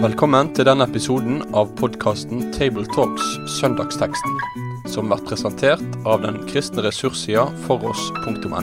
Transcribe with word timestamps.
Velkommen 0.00 0.48
til 0.56 0.64
denne 0.64 0.84
episoden 0.88 1.42
av 1.56 1.74
podkasten 1.76 2.46
Tabletalks 2.56 3.24
Søndagsteksten, 3.58 4.38
som 4.88 5.10
blir 5.10 5.20
presentert 5.28 5.82
av 6.08 6.22
den 6.24 6.38
kristne 6.48 6.84
ressurssida 6.86 7.46
foross.no. 7.66 8.60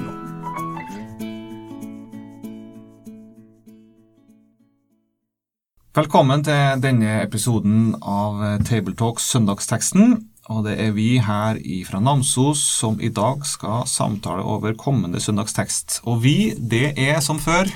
Velkommen 5.98 6.46
til 6.46 6.82
denne 6.82 7.20
episoden 7.24 7.96
av 8.02 8.42
Tabletalks 8.66 9.30
Søndagsteksten. 9.34 10.18
Og 10.48 10.64
det 10.64 10.78
er 10.80 10.94
vi 10.96 11.18
her 11.20 11.58
fra 11.90 12.00
Namsos 12.00 12.62
som 12.80 13.02
i 13.04 13.10
dag 13.12 13.44
skal 13.46 13.88
samtale 13.92 14.46
over 14.48 14.78
kommende 14.80 15.20
søndagstekst. 15.20 16.02
Og 16.08 16.22
vi, 16.24 16.54
det 16.56 16.94
er 16.96 17.20
som 17.24 17.40
før 17.40 17.68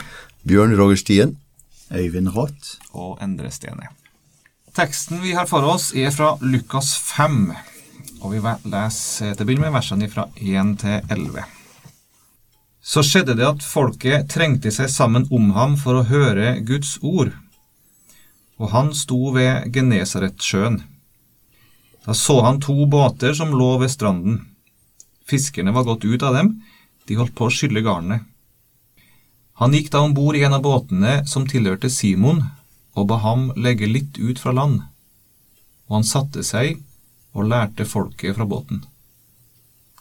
Bjørn 0.48 0.78
Roger 0.80 0.95
Stien. 0.95 1.38
Øyvind 1.92 2.31
Roth. 2.36 2.80
Og 2.94 3.20
Endre 3.22 3.52
Stene. 3.52 3.92
Teksten 4.72 5.20
vi 5.22 5.34
har 5.36 5.50
for 5.52 5.68
oss, 5.68 5.92
er 5.92 6.14
fra 6.16 6.38
Lukas 6.42 6.94
5. 7.12 7.52
Og 8.22 8.31
vi 8.31 8.40
leser 8.72 9.34
til 9.36 9.44
å 9.44 9.48
begynne 9.50 9.67
med 9.67 9.76
versene 9.76 10.08
fra 10.08 10.30
1 10.40 10.78
til 10.80 11.12
11. 11.12 11.44
Så 12.81 13.03
skjedde 13.06 13.36
det 13.38 13.45
at 13.45 13.66
folket 13.66 14.31
trengte 14.31 14.72
seg 14.73 14.90
sammen 14.90 15.28
om 15.30 15.52
ham 15.58 15.76
for 15.78 16.00
å 16.00 16.08
høre 16.08 16.56
Guds 16.66 16.95
ord. 17.03 17.36
Og 18.62 18.72
han 18.72 18.94
sto 18.95 19.34
ved 19.36 19.67
Genesaretsjøen. 19.76 20.80
Da 22.05 22.14
så 22.18 22.41
han 22.41 22.62
to 22.62 22.86
båter 22.86 23.34
som 23.38 23.54
lå 23.58 23.78
ved 23.78 23.91
stranden. 23.91 24.40
Fiskerne 25.28 25.72
var 25.72 25.84
gått 25.84 26.05
ut 26.05 26.23
av 26.23 26.34
dem, 26.34 26.54
de 27.05 27.18
holdt 27.20 27.36
på 27.38 27.48
å 27.48 27.54
skylle 27.54 27.84
garnene. 27.86 28.23
Han 29.62 29.76
gikk 29.78 29.92
da 29.94 30.02
om 30.02 30.16
bord 30.18 30.36
i 30.36 30.44
en 30.44 30.58
av 30.58 30.64
båtene 30.66 31.22
som 31.30 31.45
tilhørte 31.48 31.92
Simon, 31.94 32.44
og 32.98 33.08
ba 33.08 33.20
ham 33.22 33.52
legge 33.56 33.88
litt 33.88 34.17
ut 34.17 34.40
fra 34.42 34.53
land. 34.56 34.81
Og 35.88 36.00
han 36.00 36.08
satte 36.08 36.44
seg 36.44 36.81
og 37.38 37.48
lærte 37.52 37.86
folket 37.86 38.36
fra 38.36 38.47
båten. 38.50 38.81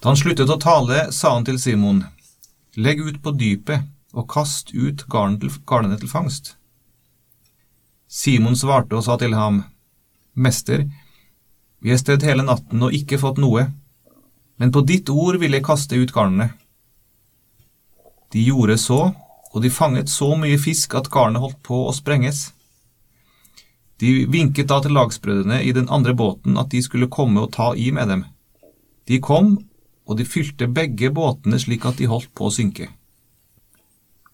Da 0.00 0.08
han 0.08 0.18
sluttet 0.18 0.50
å 0.50 0.58
tale, 0.58 1.10
sa 1.12 1.34
han 1.34 1.44
til 1.44 1.60
Simon, 1.60 2.06
Legg 2.78 3.00
ut 3.02 3.18
på 3.22 3.32
dypet 3.34 3.82
og 4.14 4.28
kast 4.30 4.70
ut 4.70 5.02
garnene 5.10 5.98
til 5.98 6.10
fangst. 6.10 6.54
Simon 8.06 8.56
svarte 8.58 8.94
og 8.94 9.02
sa 9.06 9.16
til 9.18 9.34
ham, 9.34 9.64
Mester, 10.34 10.84
vi 11.80 11.92
har 11.92 12.00
stødd 12.00 12.24
hele 12.28 12.44
natten 12.44 12.82
og 12.84 12.94
ikke 12.96 13.18
fått 13.20 13.40
noe, 13.40 13.70
men 14.60 14.72
på 14.72 14.82
ditt 14.84 15.08
ord 15.08 15.38
vil 15.40 15.56
jeg 15.56 15.64
kaste 15.64 15.96
ut 15.96 16.12
garnene. 16.12 16.50
De 18.30 18.42
gjorde 18.44 18.76
så, 18.78 19.00
og 19.50 19.62
de 19.64 19.70
fanget 19.72 20.12
så 20.12 20.34
mye 20.38 20.58
fisk 20.60 20.94
at 20.94 21.08
garnet 21.10 21.42
holdt 21.42 21.62
på 21.66 21.78
å 21.88 21.94
sprenges. 21.96 22.50
De 24.00 24.26
vinket 24.32 24.68
da 24.68 24.78
til 24.84 24.94
lagsbrødrene 24.96 25.62
i 25.64 25.72
den 25.76 25.88
andre 25.92 26.14
båten 26.16 26.60
at 26.60 26.70
de 26.72 26.82
skulle 26.84 27.10
komme 27.12 27.42
og 27.42 27.52
ta 27.56 27.72
i 27.74 27.90
med 27.92 28.08
dem. 28.12 28.22
De 29.08 29.18
kom, 29.20 29.56
og 30.06 30.18
de 30.20 30.28
fylte 30.28 30.68
begge 30.68 31.10
båtene 31.14 31.58
slik 31.60 31.84
at 31.88 31.98
de 31.98 32.08
holdt 32.10 32.30
på 32.36 32.48
å 32.48 32.54
synke. 32.54 32.90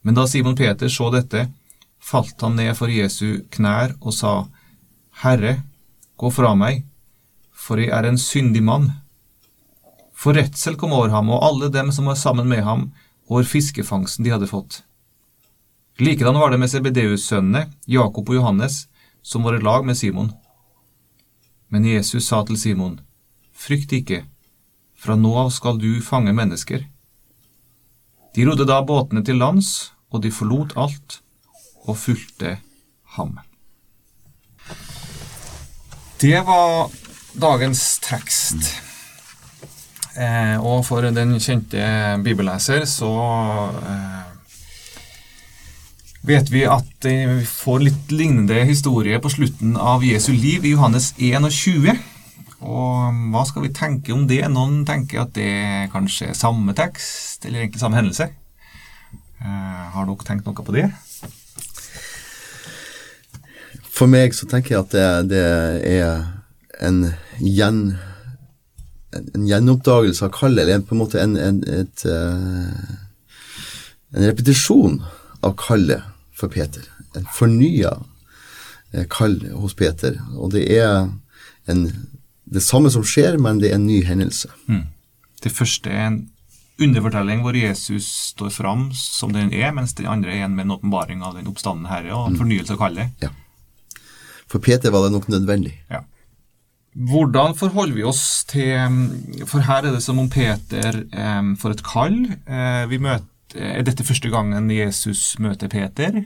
Men 0.02 0.18
da 0.18 0.26
Simon 0.30 0.58
Peter 0.58 0.90
så 0.92 1.08
dette, 1.14 1.48
falt 1.98 2.42
han 2.42 2.58
ned 2.58 2.74
for 2.78 2.92
Jesu 2.92 3.42
knær 3.54 3.96
og 4.00 4.14
sa, 4.14 4.34
Herre, 5.22 5.56
gå 6.16 6.30
fra 6.30 6.52
meg, 6.58 6.84
for 7.56 7.80
jeg 7.80 7.90
er 7.96 8.06
en 8.06 8.20
syndig 8.20 8.62
mann. 8.62 8.90
For 10.16 10.36
redsel 10.36 10.76
kom 10.80 10.94
over 10.96 11.12
ham 11.12 11.32
og 11.32 11.44
alle 11.44 11.70
dem 11.72 11.92
som 11.92 12.08
var 12.08 12.20
sammen 12.20 12.48
med 12.48 12.62
ham, 12.64 12.90
over 13.28 13.48
fiskefangsten 13.48 14.24
de 14.24 14.32
hadde 14.34 14.48
fått. 14.50 14.82
Likedan 15.98 16.38
var 16.38 16.52
det 16.52 16.60
med 16.60 16.70
Sebedeus-sønnene, 16.70 17.70
Jakob 17.88 18.28
og 18.28 18.38
Johannes, 18.38 18.84
som 19.22 19.42
var 19.42 19.56
i 19.56 19.62
lag 19.64 19.86
med 19.86 19.96
Simon. 19.96 20.30
Men 21.68 21.88
Jesus 21.88 22.28
sa 22.28 22.44
til 22.46 22.60
Simon, 22.60 23.00
Frykt 23.56 23.92
ikke, 23.96 24.20
fra 24.96 25.16
nå 25.16 25.32
av 25.40 25.50
skal 25.50 25.80
du 25.80 26.02
fange 26.04 26.34
mennesker. 26.36 26.84
De 28.36 28.44
rodde 28.44 28.66
da 28.68 28.82
båtene 28.84 29.24
til 29.24 29.40
lands, 29.40 29.94
og 30.12 30.22
de 30.22 30.30
forlot 30.30 30.76
alt 30.76 31.20
og 31.86 31.96
fulgte 31.96 32.58
ham. 33.16 33.38
Det 36.20 36.36
var 36.44 36.92
dagens 37.40 37.82
tekst. 38.04 38.70
Eh, 40.16 40.56
og 40.56 40.84
for 40.88 41.04
den 41.12 41.36
kjente 41.42 41.84
bibelleser 42.24 42.86
så 42.88 43.10
eh, 43.76 44.22
vet 46.26 46.48
vi 46.52 46.64
at 46.64 47.06
vi 47.06 47.44
får 47.44 47.84
litt 47.84 48.14
lignende 48.14 48.64
historie 48.68 49.20
på 49.20 49.32
slutten 49.34 49.76
av 49.76 50.04
Jesu 50.06 50.32
liv 50.32 50.64
i 50.64 50.72
Johannes 50.72 51.12
21. 51.18 52.00
Og 52.66 53.20
hva 53.34 53.44
skal 53.46 53.66
vi 53.66 53.74
tenke 53.76 54.14
om 54.16 54.24
det? 54.28 54.40
Noen 54.48 54.80
tenker 54.88 55.26
at 55.26 55.34
det 55.36 55.46
er 55.46 55.92
kanskje 55.92 56.32
er 56.32 56.38
samme 56.38 56.72
tekst, 56.76 57.44
eller 57.44 57.62
egentlig 57.62 57.82
samme 57.82 58.00
hendelse. 58.00 58.30
Eh, 59.44 59.84
har 59.92 60.08
dere 60.08 60.26
tenkt 60.26 60.48
noe 60.48 60.64
på 60.64 60.74
det? 60.74 60.88
For 63.96 64.08
meg 64.08 64.34
så 64.36 64.48
tenker 64.48 64.74
jeg 64.74 64.82
at 64.82 64.96
det, 64.96 65.06
det 65.32 65.44
er 66.00 66.24
en, 66.84 67.04
gjen, 67.38 67.80
en 69.12 69.46
gjenoppdagelse 69.48 70.26
av 70.26 70.34
kallet, 70.36 70.64
eller 70.64 70.84
på 70.86 70.94
en 70.96 71.02
måte 71.02 71.20
en, 71.22 71.36
en, 71.36 71.62
et, 71.68 72.04
eh, 72.04 72.96
en 74.16 74.26
repetisjon 74.26 75.00
av 75.46 75.56
kallet 75.60 76.04
for 76.36 76.52
Peter. 76.52 76.84
En 77.16 77.26
fornya 77.32 77.96
eh, 78.92 79.06
kall 79.10 79.38
hos 79.56 79.74
Peter. 79.74 80.18
Og 80.36 80.52
det 80.54 80.66
er 80.76 81.08
en, 81.70 81.86
det 82.44 82.62
samme 82.64 82.92
som 82.92 83.04
skjer, 83.06 83.40
men 83.42 83.60
det 83.62 83.72
er 83.72 83.80
en 83.80 83.88
ny 83.88 84.02
hendelse. 84.06 84.52
Mm. 84.68 84.86
Det 85.42 85.52
første 85.52 85.92
er 85.92 86.08
en 86.10 86.22
underfortelling 86.82 87.40
hvor 87.44 87.56
Jesus 87.56 88.08
står 88.34 88.52
fram 88.52 88.90
som 88.96 89.32
den 89.32 89.52
er, 89.54 89.72
mens 89.76 89.96
den 89.96 90.08
andre 90.10 90.34
er 90.34 90.44
en 90.44 90.56
med 90.56 90.66
en 90.66 90.76
åpenbaring 90.76 91.24
av 91.24 91.38
den 91.38 91.48
oppstandende 91.48 91.92
Herre 91.92 92.12
og 92.12 92.26
en 92.26 92.36
mm. 92.36 92.40
fornyelse 92.42 92.76
av 92.76 92.82
kallet. 92.82 93.24
Ja. 93.24 93.32
For 94.46 94.62
Peter 94.62 94.92
var 94.94 95.06
det 95.06 95.16
nok 95.16 95.28
nødvendig. 95.32 95.74
Ja. 95.90 96.04
Hvordan 96.96 97.52
forholder 97.58 97.94
vi 97.94 98.04
oss 98.08 98.44
til 98.48 99.44
For 99.44 99.60
her 99.66 99.84
er 99.84 99.92
det 99.92 100.02
som 100.04 100.20
om 100.22 100.30
Peter 100.32 101.02
eh, 101.04 101.50
får 101.60 101.76
et 101.76 101.82
kall. 101.84 102.22
Eh, 102.48 102.84
vi 102.88 103.00
møter 103.02 103.32
er 103.56 103.84
dette 103.86 104.04
første 104.04 104.28
gangen 104.32 104.70
Jesus 104.72 105.36
møter 105.38 105.70
Peter? 105.72 106.24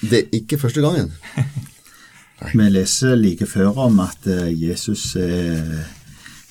Det 0.00 0.18
er 0.20 0.36
ikke 0.36 0.58
første 0.58 0.80
gangen. 0.84 1.12
Vi 2.54 2.68
leser 2.68 3.14
like 3.16 3.46
før 3.46 3.78
om 3.86 4.00
at 4.04 4.26
eh, 4.28 4.50
Jesus 4.52 5.14
eh, 5.16 5.84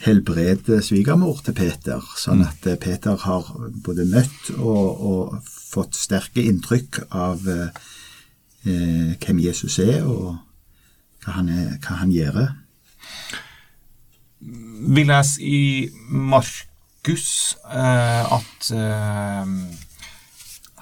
helbreder 0.06 0.81
svigermor 0.81 1.42
til 1.46 1.53
Peter, 1.58 2.02
sånn 2.18 2.42
mm. 2.42 2.47
at 2.47 2.68
eh, 2.72 2.80
Peter 2.81 3.19
har 3.25 3.50
både 3.86 4.08
møtt 4.09 4.53
og, 4.58 5.03
og 5.03 5.36
fått 5.46 6.00
sterke 6.00 6.44
inntrykk 6.44 7.03
av 7.12 7.46
eh, 7.52 7.84
hvem 8.63 9.44
Jesus 9.44 9.78
er, 9.84 10.02
og 10.08 10.40
hva 11.25 11.38
han, 11.38 11.52
er, 11.52 11.75
hva 11.84 12.00
han 12.00 12.16
gjør. 12.16 12.42
Vi 14.94 15.04
leser 15.08 15.44
i 15.48 15.90
Markus 16.09 17.58
eh, 17.72 18.34
at 18.38 18.72
eh, 18.76 19.54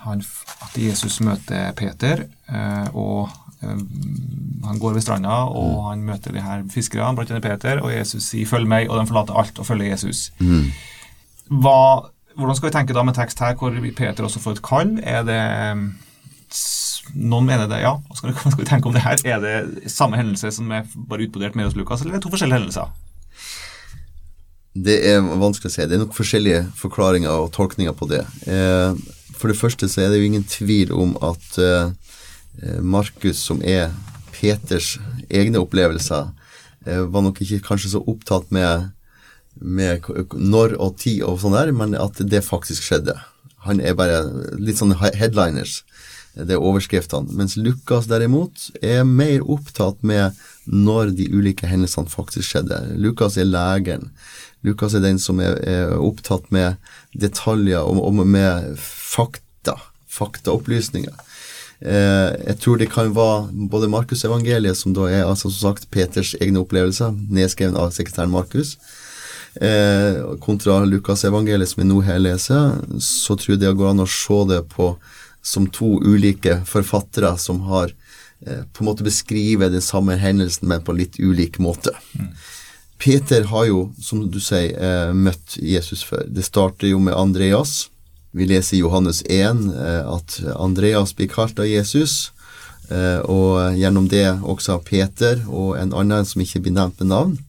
han, 0.06 0.24
at 0.66 0.78
Jesus 0.78 1.20
møter 1.26 1.72
Peter, 1.78 2.26
eh, 2.50 2.88
og 2.98 3.30
eh, 3.62 3.84
han 4.66 4.80
går 4.82 4.96
ved 4.98 5.06
stranda, 5.06 5.44
og 5.50 5.74
mm. 5.74 5.84
han 5.90 6.06
møter 6.10 6.36
de 6.36 6.46
her 6.46 6.64
fiskerne, 6.74 7.16
blant 7.18 7.34
annet 7.34 7.46
Peter, 7.46 7.82
og 7.82 7.94
Jesus 7.94 8.32
sier 8.32 8.50
'følg 8.50 8.68
meg', 8.68 8.90
og 8.90 9.00
de 9.00 9.08
forlater 9.08 9.38
alt 9.38 9.60
og 9.60 9.66
følger 9.66 9.94
Jesus. 9.94 10.32
Mm. 10.40 10.72
Hva, 11.62 12.10
hvordan 12.36 12.56
skal 12.56 12.70
vi 12.70 12.78
tenke 12.78 12.94
da 12.98 13.04
med 13.04 13.14
tekst 13.14 13.40
her 13.40 13.56
hvor 13.60 13.76
Peter 13.98 14.24
også 14.24 14.40
får 14.40 14.52
et 14.58 14.66
kall? 14.66 15.00
Er 15.04 15.24
det 15.28 15.42
Noen 17.16 17.46
mener 17.46 17.68
det, 17.68 17.81
ja. 17.81 17.96
Hva 18.07 18.16
skal, 18.16 18.31
hva 18.31 18.52
skal 18.52 18.62
vi 18.62 18.69
tenke 18.69 18.88
om 18.88 18.94
det 18.94 19.02
her? 19.04 19.18
Er 19.25 19.40
det 19.44 19.92
samme 19.92 20.18
hendelse 20.18 20.52
som 20.52 20.72
er 20.72 20.86
bare 20.96 21.25
utbrodert 21.25 21.56
med 21.56 21.66
hos 21.66 21.75
Lukas, 21.75 22.02
eller 22.02 22.14
er 22.14 22.19
det 22.19 22.24
to 22.24 22.31
forskjellige 22.31 22.60
hendelser? 22.60 22.92
Det 24.71 24.97
er 25.03 25.19
vanskelig 25.19 25.68
å 25.68 25.73
si. 25.73 25.83
Det 25.83 25.97
er 25.97 26.03
nok 26.06 26.15
forskjellige 26.15 26.62
forklaringer 26.79 27.44
og 27.44 27.51
tolkninger 27.56 27.95
på 27.97 28.07
det. 28.12 28.21
Eh, 28.47 28.95
for 29.35 29.51
det 29.51 29.59
første 29.59 29.89
så 29.89 30.03
er 30.03 30.12
det 30.12 30.21
jo 30.21 30.29
ingen 30.29 30.45
tvil 30.47 30.94
om 30.94 31.15
at 31.25 31.45
uh, 31.57 31.89
Markus, 32.77 33.39
som 33.41 33.57
er 33.65 33.89
Peters 34.35 35.00
egne 35.33 35.57
opplevelser, 35.63 36.29
uh, 36.85 37.01
var 37.09 37.25
nok 37.25 37.41
ikke 37.41 37.63
kanskje 37.65 37.95
så 37.95 38.03
opptatt 38.06 38.51
med, 38.53 38.91
med 39.57 40.06
når 40.38 40.77
og 40.77 41.00
tid 41.01 41.23
og 41.25 41.41
sånn 41.41 41.57
der, 41.57 41.73
men 41.73 41.97
at 41.97 42.21
det 42.21 42.44
faktisk 42.45 42.85
skjedde. 42.85 43.18
Han 43.65 43.81
er 43.81 43.97
bare 43.97 44.21
litt 44.62 44.77
sånn 44.77 44.94
headliners. 44.94 45.81
Det 46.31 46.56
er 46.56 46.63
overskriftene. 46.63 47.33
Mens 47.35 47.57
Lukas 47.59 48.07
derimot 48.07 48.69
er 48.79 49.03
mer 49.03 49.41
opptatt 49.44 50.00
med 50.06 50.38
når 50.69 51.12
de 51.18 51.27
ulike 51.33 51.68
hendelsene 51.68 52.09
faktisk 52.09 52.53
skjedde. 52.53 52.77
Lukas 53.01 53.35
er 53.41 53.50
legen. 53.50 54.12
Lukas 54.68 54.94
er 54.94 55.04
den 55.04 55.19
som 55.19 55.40
er, 55.42 55.58
er 55.66 55.96
opptatt 55.98 56.52
med 56.54 56.78
detaljer 57.18 57.81
og, 57.81 58.02
og 58.06 58.25
med 58.28 58.78
fakta, 58.78 59.78
faktaopplysninger. 60.12 61.16
Eh, 61.81 62.31
jeg 62.46 62.58
tror 62.62 62.78
det 62.78 62.92
kan 62.94 63.10
være 63.16 63.68
både 63.72 63.90
Markusevangeliet, 63.90 64.78
som 64.78 64.94
da 64.94 65.08
er 65.10 65.25
altså 65.25 65.50
som 65.50 65.72
sagt 65.72 65.90
Peters 65.94 66.36
egne 66.38 66.62
opplevelser, 66.62 67.16
nedskrevet 67.34 67.80
av 67.80 67.90
sekretæren 67.96 68.34
Markus, 68.34 68.75
eh, 69.58 70.22
kontra 70.46 70.84
Lukasevangeliet, 70.86 71.74
som 71.74 71.81
jeg 71.81 71.90
nå 71.90 72.04
her 72.06 72.22
leser, 72.22 72.78
så 73.02 73.36
tror 73.36 73.56
jeg 73.56 73.64
det 73.64 73.74
går 73.74 73.96
an 73.96 74.06
å 74.06 74.10
se 74.10 74.40
det 74.54 74.62
på 74.75 74.94
som 75.42 75.66
to 75.74 75.98
ulike 76.06 76.60
forfattere 76.69 77.34
som 77.42 77.64
har 77.66 77.90
eh, 78.46 78.62
på 78.62 78.84
en 78.84 78.92
måte 78.92 79.06
beskriver 79.07 79.74
den 79.74 79.81
samme 79.81 80.19
hendelsen, 80.22 80.69
men 80.69 80.86
på 80.86 80.94
litt 80.94 81.18
ulik 81.18 81.57
måte. 81.57 81.96
Mm. 82.14 82.30
Peter 83.01 83.48
har 83.50 83.65
jo, 83.65 83.86
som 84.01 84.21
du 84.30 84.39
sier, 84.39 84.75
eh, 84.77 85.13
møtt 85.13 85.57
Jesus 85.57 86.03
før. 86.06 86.27
Det 86.30 86.45
starter 86.45 86.92
jo 86.92 87.00
med 87.01 87.18
Andreas 87.18 87.89
vi 88.31 88.48
leser 88.48 88.77
i 88.77 88.80
Johannes 88.80 89.24
1 89.27 89.65
eh, 89.75 90.03
at 90.07 90.38
Andreas 90.56 91.12
blir 91.15 91.27
kalt 91.31 91.59
av 91.59 91.68
Jesus, 91.68 92.31
eh, 92.88 93.19
og 93.27 93.75
gjennom 93.75 94.07
det 94.12 94.27
også 94.39 94.77
av 94.77 94.86
Peter 94.88 95.42
og 95.50 95.75
en 95.80 95.92
annen 95.92 96.27
som 96.27 96.44
ikke 96.44 96.63
blir 96.63 96.77
nevnt 96.77 97.01
med 97.03 97.12
navn. 97.12 97.39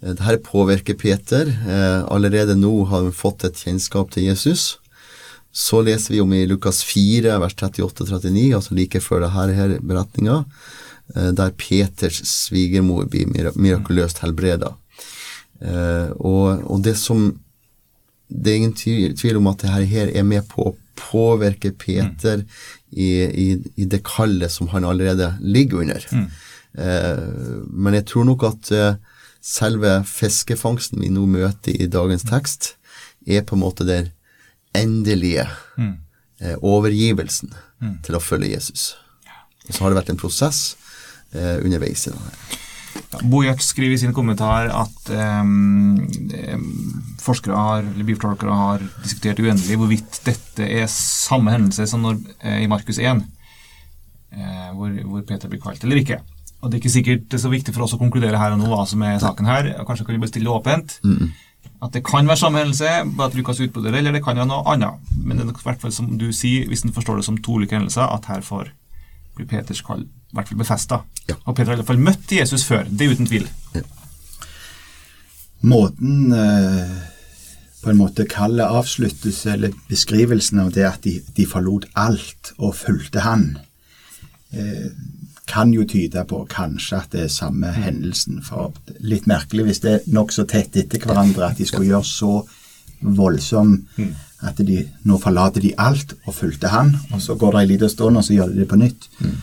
Dette 0.00 0.38
påvirker 0.46 0.94
Peter. 0.94 1.48
Allerede 2.06 2.54
nå 2.54 2.70
har 2.86 3.02
han 3.02 3.10
fått 3.12 3.42
et 3.48 3.58
kjennskap 3.58 4.12
til 4.14 4.28
Jesus. 4.28 4.76
Så 5.50 5.80
leser 5.82 6.14
vi 6.14 6.20
om 6.22 6.30
i 6.32 6.44
Lukas 6.46 6.84
4, 6.86 7.32
vers 7.42 7.56
38-39, 7.58 8.44
altså 8.54 8.76
like 8.78 9.00
før 9.02 9.24
dette 9.24 9.56
her 9.58 9.74
beretninga, 9.82 10.44
der 11.14 11.54
Peters 11.56 12.20
svigermor 12.28 13.06
blir 13.08 13.30
mirakuløst 13.56 14.20
helbreda. 14.20 14.74
Og, 16.20 16.64
og 16.68 16.82
det 16.84 16.96
som 17.00 17.30
det 18.28 18.52
er 18.52 18.58
ingen 18.60 18.74
tvil 19.16 19.38
om 19.40 19.48
at 19.48 19.62
det 19.64 19.88
her 19.88 20.10
er 20.12 20.26
med 20.26 20.44
på 20.50 20.68
å 20.68 20.74
påvirke 20.98 21.72
Peter 21.78 22.42
i, 22.90 23.08
i, 23.24 23.46
i, 23.76 23.86
det 23.88 24.02
kallet 24.06 24.52
som 24.52 24.68
han 24.72 24.84
allerede 24.84 25.30
ligger 25.40 25.84
under. 25.84 26.04
Mm. 26.12 26.26
Eh, 26.78 27.22
men 27.70 27.96
jeg 27.98 28.08
tror 28.10 28.26
nok 28.28 28.44
at 28.50 28.72
eh, 28.74 28.98
selve 29.44 30.02
fiskefangsten 30.08 31.00
vi 31.02 31.12
nå 31.14 31.24
møter 31.30 31.76
i 31.76 31.88
dagens 31.90 32.26
tekst, 32.28 32.74
er 33.28 33.44
på 33.46 33.56
en 33.56 33.64
måte 33.64 33.86
den 33.88 34.10
endelige 34.76 35.46
mm. 35.78 35.94
eh, 36.42 36.56
overgivelsen 36.60 37.54
mm. 37.80 37.96
til 38.04 38.18
å 38.18 38.22
følge 38.22 38.52
Jesus. 38.56 38.92
Og 39.68 39.74
så 39.74 39.84
har 39.84 39.92
det 39.92 40.00
vært 40.02 40.12
en 40.12 40.20
prosess 40.20 40.62
eh, 41.34 41.58
underveis 41.64 42.06
i 42.08 42.14
denne. 42.14 42.58
Gjert 43.08 43.62
skriver 43.64 43.94
i 43.94 44.00
sin 44.00 44.14
kommentar 44.16 44.68
at 44.74 45.10
um, 45.40 45.96
forskere 47.22 47.56
har, 47.56 47.84
eller 47.86 48.04
bibeltolkere 48.04 48.54
har 48.54 48.84
diskutert 49.02 49.40
uendelig 49.42 49.78
hvorvidt 49.80 50.20
dette 50.26 50.66
er 50.66 50.88
samme 50.92 51.54
hendelse 51.54 51.86
som 51.88 52.04
når, 52.04 52.18
eh, 52.42 52.62
i 52.64 52.70
Markus 52.70 52.98
1, 52.98 53.22
eh, 54.32 54.68
hvor, 54.76 54.92
hvor, 55.04 55.24
Peter 55.28 55.48
blir 55.48 55.62
kalt, 55.62 55.84
eller 55.84 56.02
ikke. 56.02 56.20
Og 56.60 56.70
Det 56.70 56.78
er 56.78 56.82
ikke 56.82 56.96
sikkert 56.96 57.28
det 57.28 57.38
er 57.38 57.44
så 57.44 57.52
viktig 57.52 57.74
for 57.74 57.86
oss 57.86 57.94
å 57.94 58.00
konkludere 58.00 58.38
her 58.38 58.54
og 58.54 58.58
nå 58.60 58.70
hva 58.70 58.82
som 58.88 59.02
er 59.06 59.20
saken 59.22 59.46
her. 59.46 59.70
Kanskje 59.86 60.08
kan 60.08 60.16
vi 60.18 60.24
bestille 60.24 60.50
åpent. 60.50 60.98
Mm. 61.04 61.30
At 61.82 61.94
det 61.94 62.02
kan 62.06 62.26
være 62.26 62.40
samme 62.40 62.58
hendelse, 62.58 62.90
bare 63.14 63.30
at 63.30 63.36
Lukas 63.38 63.60
utbroderer, 63.62 64.00
eller 64.00 64.16
det 64.16 64.24
kan 64.24 64.36
være 64.36 64.50
noe 64.50 64.66
annet. 64.66 64.98
Men 65.14 65.38
det 65.38 65.46
er 65.46 65.52
i 65.54 65.66
hvert 65.68 65.80
fall 65.84 65.94
som 65.94 66.10
du 66.18 66.32
sier, 66.34 66.66
hvis 66.66 66.82
en 66.84 66.94
forstår 66.94 67.20
det 67.20 67.28
som 67.28 67.38
to 67.38 67.60
ulike 67.60 67.78
hendelser, 67.78 68.10
at 68.10 68.26
her 68.26 68.42
får 68.42 68.72
blir 69.38 69.48
Peters 69.50 69.82
kall 69.86 70.04
i 70.04 70.36
hvert 70.36 70.50
fall 70.50 70.60
befesta. 70.60 71.02
Ja. 71.28 71.36
Og 71.46 71.54
Peter 71.56 71.72
har 71.72 71.78
i 71.78 71.80
hvert 71.80 71.92
fall 71.92 72.02
møtt 72.04 72.32
Jesus 72.32 72.66
før, 72.68 72.88
det 72.90 73.06
er 73.06 73.14
uten 73.16 73.28
tvil. 73.30 73.46
Ja. 73.76 73.84
Måten 75.68 76.34
eh, 76.36 76.98
på 77.82 77.90
en 77.90 77.98
måte 77.98 78.26
kallet 78.28 78.68
avsluttes, 78.68 79.44
eller 79.46 79.72
beskrivelsen 79.88 80.60
av 80.62 80.74
det 80.76 80.84
at 80.86 81.06
de, 81.06 81.18
de 81.36 81.46
forlot 81.48 81.88
alt 81.98 82.52
og 82.58 82.76
fulgte 82.76 83.24
han, 83.24 83.50
eh, 84.52 84.90
kan 85.48 85.72
jo 85.72 85.86
tyde 85.88 86.24
på 86.28 86.42
kanskje 86.50 86.98
at 86.98 87.12
det 87.14 87.24
er 87.24 87.32
samme 87.32 87.72
mm. 87.72 87.82
hendelsen. 87.82 88.40
For 88.44 88.74
litt 89.00 89.26
merkelig 89.30 89.64
hvis 89.64 89.82
det 89.84 89.94
er 89.94 90.08
nokså 90.12 90.44
tett 90.50 90.76
etter 90.76 91.00
hverandre 91.00 91.48
at 91.48 91.60
de 91.60 91.66
skulle 91.68 91.88
gjøre 91.88 92.04
så 92.04 92.32
voldsom 93.00 93.78
mm. 93.96 94.14
At 94.46 94.60
de, 94.62 94.82
nå 95.02 95.18
forlater 95.18 95.64
de 95.64 95.72
alt 95.82 96.14
og 96.24 96.34
fulgte 96.36 96.70
han, 96.70 96.92
og 97.12 97.22
så 97.22 97.34
går 97.34 97.56
det 97.56 97.62
en 97.62 97.70
liten 97.72 97.90
stund, 97.90 98.18
og 98.20 98.24
så 98.24 98.36
gjør 98.36 98.52
de 98.52 98.62
det 98.62 98.68
på 98.70 98.78
nytt. 98.78 99.08
Mm. 99.18 99.38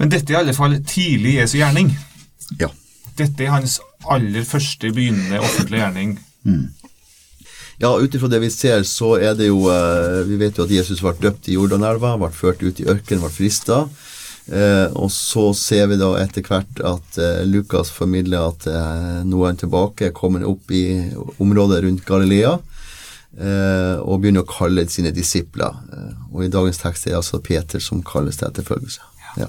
Men 0.00 0.10
dette 0.10 0.32
er 0.32 0.38
i 0.38 0.40
alle 0.40 0.54
fall 0.56 0.74
tidlig 0.82 1.36
Jesu 1.36 1.58
gjerning. 1.60 1.92
Ja. 2.58 2.72
Dette 3.18 3.44
er 3.46 3.54
hans 3.54 3.78
aller 4.10 4.42
første 4.46 4.90
begynnende 4.90 5.38
offentlige 5.38 5.84
gjerning. 5.84 6.16
Mm. 6.42 6.64
Ja, 7.82 7.92
ut 7.94 8.14
ifra 8.14 8.30
det 8.30 8.40
vi 8.42 8.50
ser, 8.50 8.82
så 8.86 9.14
er 9.18 9.34
det 9.38 9.48
jo 9.48 9.64
uh, 9.66 10.22
Vi 10.28 10.38
vet 10.38 10.58
jo 10.58 10.66
at 10.66 10.70
Jesus 10.70 11.02
ble 11.02 11.14
døpt 11.20 11.48
i 11.50 11.56
Jordanelva, 11.56 12.16
ble 12.18 12.30
ført 12.34 12.62
ut 12.62 12.82
i 12.82 12.86
ørkenen, 12.90 13.22
ble 13.22 13.30
frista. 13.34 13.84
Eh, 14.44 14.90
og 15.00 15.08
så 15.08 15.46
ser 15.56 15.86
vi 15.88 15.96
da 15.96 16.10
etter 16.20 16.44
hvert 16.44 16.82
at 16.84 17.16
eh, 17.16 17.46
Lukas 17.48 17.88
formidler 17.88 18.50
at 18.50 18.66
nå 19.24 19.38
er 19.40 19.46
han 19.48 19.56
tilbake, 19.62 20.10
kommer 20.12 20.44
opp 20.44 20.68
i 20.68 20.84
området 21.40 21.80
rundt 21.86 22.04
Galilea. 22.04 22.58
Og 23.34 24.20
begynner 24.22 24.44
å 24.44 24.46
kalle 24.46 24.84
sine 24.88 25.10
disipler. 25.10 25.74
og 26.30 26.44
i 26.44 26.50
dagens 26.52 26.78
tekst 26.78 27.06
er 27.06 27.14
det 27.14 27.18
altså 27.18 27.40
Peter 27.42 27.82
som 27.82 28.02
kalles 28.06 28.38
til 28.38 28.46
etterfølgelse. 28.46 29.00
Ja. 29.40 29.48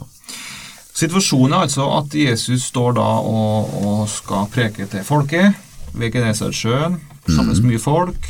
Situasjonen 0.96 1.54
er 1.54 1.66
altså 1.66 1.90
at 1.98 2.14
Jesus 2.16 2.70
står 2.70 2.96
da 2.96 3.06
og, 3.20 3.74
og 3.84 4.06
skal 4.10 4.48
preke 4.52 4.88
til 4.88 5.04
folket 5.04 5.58
ved 5.94 6.14
Genesaretsjøen. 6.16 6.96
Samles 7.28 7.60
mm. 7.60 7.68
mye 7.68 7.82
folk. 7.82 8.30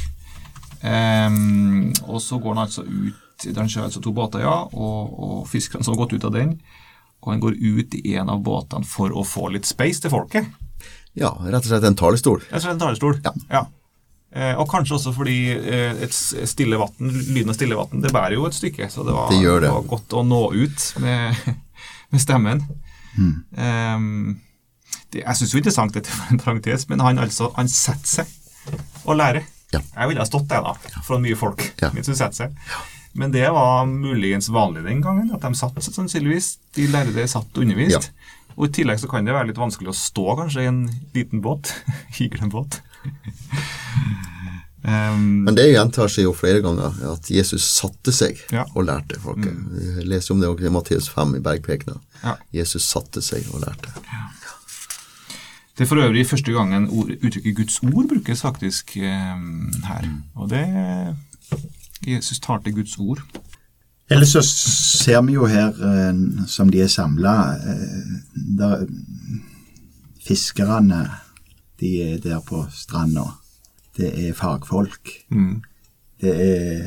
Um, 0.85 1.93
og 2.05 2.19
så 2.21 2.37
går 2.37 2.53
han 2.53 2.65
altså 2.67 2.83
ut 2.85 3.21
Han 3.57 3.67
kjører 3.67 3.87
altså 3.89 3.99
to 3.99 4.13
båter, 4.15 4.45
ja, 4.45 4.61
og, 4.63 5.15
og 5.19 5.47
fiskerne 5.49 5.83
som 5.83 5.91
har 5.91 6.05
gått 6.05 6.13
ut 6.15 6.27
av 6.29 6.31
den. 6.37 6.53
Og 7.19 7.33
han 7.33 7.41
går 7.43 7.57
ut 7.59 7.97
i 7.99 8.13
en 8.15 8.31
av 8.31 8.39
båtene 8.45 8.87
for 8.87 9.11
å 9.11 9.25
få 9.27 9.49
litt 9.51 9.67
space 9.67 10.01
til 10.01 10.13
folket. 10.13 10.47
Ja, 11.19 11.33
rett 11.43 11.65
og 11.65 11.67
slett 11.67 11.85
en 11.89 11.97
talerstol. 11.99 12.39
Rett 12.45 12.61
og 12.61 12.63
slett 12.63 12.77
en 12.77 12.83
talerstol, 12.85 13.19
ja. 13.25 13.33
ja. 13.51 13.65
Eh, 14.35 14.53
og 14.59 14.67
kanskje 14.67 14.97
også 14.97 15.13
fordi 15.15 15.39
eh, 15.55 16.01
et 16.03 16.15
stille 16.15 16.79
vatten, 16.79 17.11
lyden 17.31 17.53
av 17.53 17.55
stille 17.55 17.77
vann 17.79 18.03
bærer 18.03 18.35
jo 18.35 18.49
et 18.49 18.57
stykke, 18.57 18.89
så 18.91 19.05
det 19.07 19.15
var, 19.15 19.31
det 19.31 19.59
det. 19.63 19.71
var 19.71 19.85
godt 19.87 20.15
å 20.19 20.25
nå 20.27 20.41
ut 20.59 20.89
med 21.03 21.37
med 22.15 22.21
stemmen. 22.21 22.63
Mm. 23.15 23.35
Um, 23.57 24.39
det, 25.11 25.23
jeg 25.23 25.39
syns 25.39 25.53
jo 25.53 25.61
interessant 25.61 25.95
dette 25.95 26.11
var 26.15 26.33
en 26.33 26.41
parentes, 26.41 26.87
men 26.91 27.03
han 27.03 27.21
altså, 27.21 27.51
han 27.57 27.71
setter 27.71 28.23
seg 28.23 28.75
og 29.05 29.17
lærer. 29.19 29.45
Ja. 29.73 29.81
Jeg 29.81 30.11
ville 30.11 30.23
ha 30.23 30.27
stått 30.27 30.47
der, 30.51 30.65
da, 30.65 31.01
for 31.05 31.21
mye 31.23 31.37
folk. 31.39 31.63
Ja. 31.81 31.91
Mens 31.95 32.09
hun 32.11 32.17
setter 32.17 32.45
seg. 32.45 32.59
Men 33.15 33.31
det 33.31 33.47
var 33.55 33.85
muligens 33.87 34.49
vanlig 34.51 34.83
den 34.85 35.01
gangen, 35.03 35.31
at 35.35 35.43
de 35.43 35.55
satt 35.55 35.77
sannsynligvis. 35.83 36.57
De 36.75 36.87
lærde 36.91 37.27
satt 37.31 37.47
og 37.55 37.63
undervist. 37.63 38.09
Ja. 38.11 38.51
Og 38.55 38.69
I 38.69 38.73
tillegg 38.75 38.99
så 39.01 39.09
kan 39.11 39.27
det 39.27 39.35
være 39.35 39.49
litt 39.51 39.59
vanskelig 39.59 39.91
å 39.91 39.97
stå 39.99 40.35
kanskje 40.39 40.63
i 40.63 40.69
en 40.71 40.81
liten 41.15 41.43
båt. 41.43 41.71
båt. 42.55 42.81
Um, 44.85 45.43
Men 45.47 45.55
det 45.57 45.63
gjentar 45.71 46.11
seg 46.13 46.27
jo 46.27 46.33
flere 46.37 46.59
ganger, 46.61 46.93
at 47.09 47.29
Jesus 47.33 47.63
satte 47.73 48.13
seg 48.13 48.37
ja. 48.53 48.67
og 48.75 48.85
lærte 48.85 49.17
folket. 49.17 49.55
Mm. 49.55 49.71
Vi 49.73 50.03
leser 50.11 50.35
om 50.35 50.43
det 50.43 50.49
også 50.51 50.67
i 50.67 50.73
Matteus 50.75 51.07
5 51.09 51.33
i 51.39 51.41
Bergprekena. 51.41 51.97
Ja. 52.21 52.35
Jesus 52.53 52.85
satte 52.85 53.23
seg 53.25 53.47
og 53.53 53.63
lærte. 53.65 53.93
Ja. 54.05 54.27
Det 55.75 55.83
er 55.83 55.89
for 55.89 55.99
øvrig 55.99 56.27
første 56.27 56.53
gangen 56.55 56.85
uttrykket 56.87 57.55
Guds 57.55 57.81
ord 57.83 58.05
brukes 58.07 58.41
faktisk 58.41 58.93
um, 58.95 59.73
her. 59.83 60.05
Mm. 60.05 60.21
Og 60.35 60.49
det 60.49 60.65
Jesus 62.07 62.39
tar 62.39 62.61
til 62.63 62.73
Guds 62.73 62.97
ord. 62.97 63.19
Ellers 64.09 64.29
så 64.29 64.41
ser 64.45 65.21
vi 65.25 65.33
jo 65.33 65.45
her, 65.49 65.73
uh, 65.73 66.45
som 66.47 66.69
de 66.69 66.81
er 66.81 66.87
samla 66.87 67.35
uh, 67.57 68.85
Fiskerne 70.27 71.07
de 71.79 71.95
er 72.03 72.21
der 72.23 72.39
på 72.45 72.65
stranda 72.71 73.29
det 73.97 74.29
er 74.29 74.33
fagfolk. 74.33 75.09
Mm. 75.29 75.61
Det 76.21 76.33
er, 76.35 76.83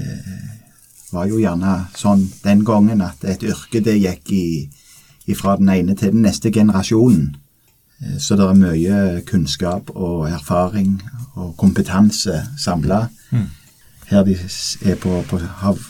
var 1.13 1.29
jo 1.29 1.41
gjerne 1.41 1.75
sånn 1.97 2.25
den 2.45 2.65
gangen 2.69 3.03
at 3.05 3.25
et 3.25 3.45
yrke 3.47 3.81
det 3.85 3.99
gikk 3.99 4.33
i, 4.33 4.47
fra 5.37 5.59
den 5.61 5.69
ene 5.73 5.97
til 5.97 6.15
den 6.15 6.25
neste 6.25 6.53
generasjonen. 6.53 7.37
Eh, 8.01 8.17
så 8.21 8.37
det 8.37 8.49
er 8.49 8.61
mye 8.61 8.99
kunnskap 9.29 9.93
og 9.95 10.29
erfaring 10.31 10.99
og 11.37 11.55
kompetanse 11.61 12.43
samla. 12.59 13.07
Mm. 13.31 13.49
Her 14.09 14.25
de 14.25 14.39
er 14.89 14.97
på, 15.01 15.21
på, 15.29 15.41
hav, 15.63 15.81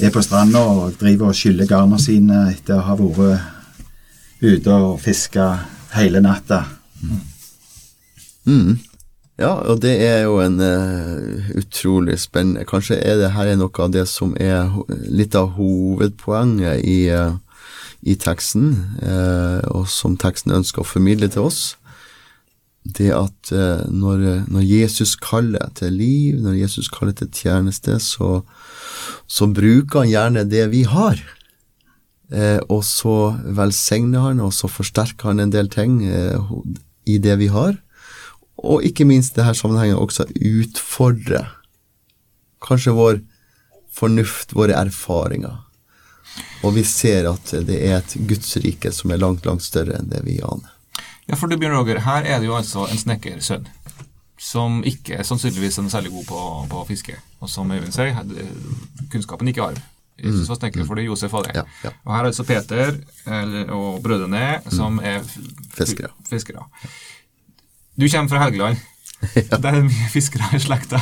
er 0.00 0.14
på 0.14 0.22
stranda 0.22 0.62
og 0.62 0.94
driver 1.00 1.32
og 1.32 1.38
skyller 1.38 1.66
garna 1.66 1.98
sine 1.98 2.46
etter 2.52 2.78
å 2.78 2.86
ha 2.86 2.98
vært 2.98 3.50
ute 4.42 4.74
og 4.74 5.00
fiska 5.02 5.48
hele 5.94 6.22
natta. 6.22 6.64
Mm. 7.02 7.31
Mm. 8.48 8.78
Ja, 9.40 9.54
og 9.64 9.80
det 9.82 9.94
er 10.04 10.26
jo 10.26 10.36
en 10.42 10.58
uh, 10.60 11.52
utrolig 11.56 12.18
spennende 12.20 12.66
Kanskje 12.68 12.98
er 13.00 13.16
det 13.18 13.32
her 13.32 13.54
noe 13.56 13.72
av 13.80 13.92
det 13.94 14.04
som 14.10 14.34
er 14.36 14.68
litt 15.08 15.34
av 15.38 15.54
hovedpoenget 15.56 16.84
i, 16.84 16.98
uh, 17.10 17.38
i 18.04 18.14
teksten, 18.20 18.74
uh, 19.00 19.64
og 19.72 19.88
som 19.90 20.18
teksten 20.20 20.52
ønsker 20.58 20.84
å 20.84 20.88
formidle 20.88 21.30
til 21.32 21.48
oss. 21.48 21.62
Det 22.82 23.12
at 23.14 23.52
når, 23.94 24.22
når, 24.50 24.62
Jesus 24.66 25.12
kaller 25.14 25.68
til 25.78 25.94
liv, 25.94 26.40
når 26.42 26.56
Jesus 26.64 26.88
kaller 26.90 27.14
til 27.14 27.28
tjeneste, 27.30 27.94
så, 28.02 28.40
så 29.30 29.46
bruker 29.46 30.02
han 30.02 30.10
gjerne 30.10 30.42
det 30.50 30.64
vi 30.72 30.80
har. 30.90 31.20
Og 32.66 32.82
så 32.82 33.14
velsigner 33.54 34.26
han, 34.26 34.42
og 34.42 34.50
så 34.56 34.66
forsterker 34.66 35.30
han 35.30 35.44
en 35.44 35.54
del 35.54 35.70
ting 35.70 36.00
i 36.02 37.20
det 37.22 37.38
vi 37.38 37.52
har. 37.54 37.78
Og 38.58 38.84
ikke 38.84 39.06
minst 39.08 39.38
i 39.38 39.44
her 39.46 39.56
sammenhenget 39.56 39.98
også 39.98 40.26
utfordre 40.36 41.46
kanskje 42.62 42.94
vår 42.94 43.20
fornuft, 43.92 44.54
våre 44.54 44.76
erfaringer. 44.78 45.58
Og 46.62 46.76
vi 46.76 46.84
ser 46.86 47.26
at 47.32 47.54
det 47.66 47.80
er 47.88 47.98
et 47.98 48.14
gudsrike 48.28 48.92
som 48.94 49.10
er 49.12 49.20
langt, 49.20 49.46
langt 49.48 49.64
større 49.66 49.98
enn 49.98 50.10
det 50.12 50.22
vi 50.26 50.38
aner. 50.40 50.70
Ja, 51.28 51.36
for 51.38 51.50
du, 51.50 51.56
Bjørn 51.58 51.76
Roger, 51.76 52.02
her 52.06 52.26
er 52.26 52.40
det 52.42 52.48
jo 52.48 52.56
altså 52.58 52.86
en 52.90 52.98
snekkersønn 53.00 53.66
som 54.42 54.80
ikke 54.86 55.20
er 55.20 55.26
sannsynligvis 55.26 55.78
er 55.78 55.88
særlig 55.92 56.10
god 56.10 56.24
på, 56.26 56.38
på 56.70 56.84
fiske. 56.88 57.14
Og 57.42 57.50
som 57.50 57.70
Øyvind 57.70 57.94
sier, 57.94 58.16
kunnskapen 59.12 59.50
ikke 59.52 59.62
arv. 59.68 59.82
Jesus 60.22 60.48
var 60.50 60.58
snekker 60.58 60.84
fordi 60.86 61.06
Josef 61.06 61.32
var 61.32 61.46
det. 61.46 61.54
Ja, 61.56 61.62
ja. 61.84 61.92
Og 62.04 62.14
her 62.14 62.24
er 62.24 62.30
altså 62.30 62.44
Peter 62.46 62.92
eller, 63.26 63.70
og 63.74 64.02
brødrene 64.02 64.60
som 64.70 64.98
er 65.02 65.22
Fiskere. 65.74 66.10
fiskere. 66.28 66.66
Du 67.96 68.08
kommer 68.08 68.28
fra 68.28 68.44
Helgeland. 68.44 68.76
Det 69.34 69.68
er 69.68 69.82
mye 69.86 70.08
fiskere 70.10 70.48
i 70.56 70.60
slekta. 70.62 70.98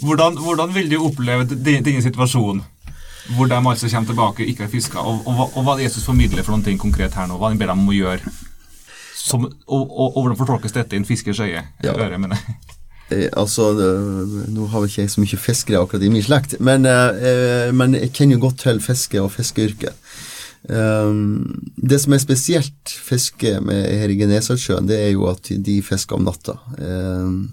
Hvordan, 0.00 0.38
hvordan 0.40 0.70
vil 0.74 0.88
du 0.90 1.00
oppleve 1.02 1.44
din, 1.44 1.84
situasjonen, 1.84 2.02
situasjon 2.02 2.62
hvor 3.36 3.48
de 3.48 3.56
altså 3.56 3.88
kommer 3.88 4.08
tilbake, 4.08 4.42
og 4.42 4.48
ikke 4.48 4.62
har 4.64 4.70
fiska, 4.70 4.98
og, 4.98 5.22
og, 5.26 5.56
og, 5.56 5.62
hva 5.64 5.78
Jesus 5.80 6.04
formidler 6.04 6.44
for 6.44 6.52
noen 6.52 6.64
ting 6.64 6.80
konkret 6.80 7.16
her 7.16 7.28
nå? 7.28 7.38
Hva 7.40 7.50
han 7.52 7.60
ber 7.60 7.72
dem 7.72 7.84
om 7.84 7.92
å 7.92 7.96
gjøre? 7.96 8.32
Som, 9.16 9.46
og, 9.48 9.82
og, 9.90 10.18
hvordan 10.18 10.38
fortolkes 10.40 10.76
dette 10.76 10.96
i 10.96 11.00
en 11.00 11.08
fiskers 11.08 11.40
øye? 11.40 11.62
Ja. 11.84 11.94
Øre, 11.94 12.18
mener 12.20 12.36
jeg. 12.36 12.56
Eh, 13.12 13.28
altså, 13.36 13.70
eh, 13.80 14.34
nå 14.52 14.68
har 14.72 14.80
vel 14.80 14.88
ikke 14.88 15.02
jeg 15.02 15.12
så 15.12 15.24
mye 15.24 15.40
fiskere 15.40 15.80
akkurat 15.80 16.04
i 16.04 16.12
min 16.12 16.24
slekt, 16.24 16.56
men, 16.60 16.86
eh, 16.88 17.72
men 17.76 17.96
jeg 17.96 18.12
kjenner 18.12 18.38
jo 18.38 18.44
godt 18.46 18.62
til 18.64 18.80
fiske 18.84 19.20
og 19.20 19.32
fiskeyrket. 19.32 20.03
Um, 20.64 21.60
det 21.76 21.98
som 22.00 22.14
er 22.16 22.22
spesielt 22.22 22.88
fiske 22.88 23.58
med 23.60 23.84
her 23.84 24.08
i 24.08 24.16
Genesaretsjøen, 24.16 24.88
det 24.88 24.96
er 24.96 25.10
jo 25.12 25.26
at 25.28 25.50
de 25.50 25.76
fisker 25.84 26.16
om 26.16 26.24
natta. 26.24 26.56
Um, 26.78 27.52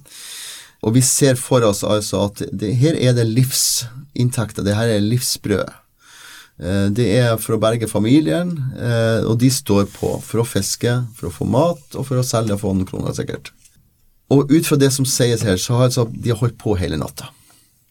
og 0.82 0.96
vi 0.96 1.03
ser 1.06 1.36
for 1.38 1.65
oss 1.68 1.84
altså 1.84 2.25
at 2.30 2.44
det, 2.56 2.72
her 2.80 2.96
er 2.96 3.13
det 3.18 3.27
livsinntekter, 3.27 4.63
det 4.65 4.77
her 4.77 4.96
er 4.96 5.03
livsbrød. 5.03 5.74
Uh, 6.62 6.88
det 6.96 7.10
er 7.20 7.36
for 7.41 7.58
å 7.58 7.62
berge 7.62 7.89
familien, 7.91 8.56
uh, 8.80 9.27
og 9.27 9.36
de 9.44 9.51
står 9.51 9.89
på 9.91 10.13
for 10.24 10.44
å 10.44 10.48
fiske, 10.48 10.96
for 11.18 11.27
å 11.27 11.36
få 11.36 11.50
mat, 11.51 11.84
og 11.98 12.08
for 12.08 12.22
å 12.22 12.25
selge 12.25 12.58
for 12.62 12.77
noen 12.77 12.88
kroner 12.88 13.18
sikkert. 13.18 13.51
Og 14.32 14.48
ut 14.48 14.63
fra 14.63 14.80
det 14.80 14.94
som 14.96 15.03
sies 15.03 15.44
her, 15.44 15.60
så 15.60 15.75
har 15.75 15.89
altså, 15.89 16.08
de 16.08 16.32
holdt 16.32 16.56
på 16.62 16.77
hele 16.80 16.96
natta. 17.01 17.27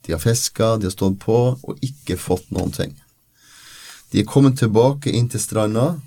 De 0.07 0.15
har 0.17 0.23
fiska, 0.23 0.79
de 0.81 0.89
har 0.89 0.97
stått 0.97 1.21
på, 1.21 1.41
og 1.61 1.85
ikke 1.85 2.17
fått 2.17 2.49
noen 2.57 2.73
ting. 2.73 2.97
De 4.11 4.21
er 4.23 4.29
kommet 4.29 4.59
tilbake 4.59 5.12
inn 5.14 5.29
til 5.31 5.40
stranda. 5.43 6.00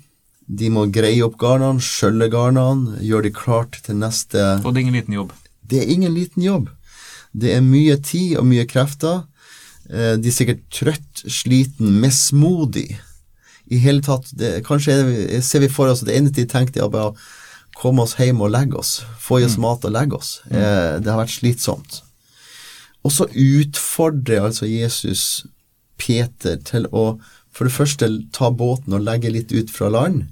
De 0.44 0.68
må 0.68 0.84
greie 0.92 1.22
opp 1.24 1.38
garnene, 1.40 1.80
skjølle 1.80 2.28
garnene, 2.32 2.98
gjøre 3.00 3.28
de 3.30 3.32
klart 3.32 3.78
til 3.86 3.96
neste 3.96 4.42
Og 4.62 4.74
det 4.74 4.82
er 4.82 4.84
ingen 4.84 4.98
liten 4.98 5.16
jobb. 5.16 5.32
Det 5.64 5.80
er 5.80 5.92
ingen 5.94 6.12
liten 6.14 6.44
jobb. 6.44 6.68
Det 7.32 7.54
er 7.56 7.64
mye 7.64 7.96
tid 8.04 8.36
og 8.38 8.44
mye 8.46 8.66
krefter. 8.68 9.24
Eh, 9.88 10.16
De 10.20 10.28
er 10.28 10.36
sikkert 10.36 10.60
trøtt, 10.70 11.24
sliten, 11.32 11.96
mismodig. 12.02 12.98
I 13.72 13.78
hele 13.80 14.04
tatt, 14.04 14.28
det, 14.36 14.58
Kanskje 14.68 14.98
det, 15.08 15.40
ser 15.44 15.64
vi 15.64 15.72
for 15.72 15.88
oss 15.88 16.04
at 16.04 16.10
det 16.10 16.18
eneste 16.18 16.42
de 16.44 16.50
tenkte, 16.52 16.82
er 16.84 16.92
bare 16.92 17.14
å 17.14 17.16
komme 17.80 18.04
oss 18.04 18.14
hjem 18.20 18.42
og 18.44 18.52
legge 18.52 18.76
oss. 18.78 18.98
Få 19.18 19.40
i 19.40 19.46
oss 19.48 19.56
mat 19.58 19.84
og 19.88 19.94
legge 19.96 20.20
oss. 20.20 20.42
Eh, 20.50 21.00
Det 21.00 21.08
har 21.10 21.22
vært 21.24 21.38
slitsomt. 21.40 22.02
Og 23.04 23.12
så 23.12 23.26
utfordrer 23.32 24.44
altså 24.44 24.68
Jesus 24.68 25.46
Peter 25.96 26.56
til 26.56 26.86
å 26.92 27.18
for 27.54 27.68
det 27.68 27.74
første 27.76 28.08
ta 28.34 28.50
båten 28.50 28.96
og 28.96 29.04
legge 29.06 29.30
litt 29.32 29.52
ut 29.54 29.70
fra 29.70 29.88
land. 29.94 30.24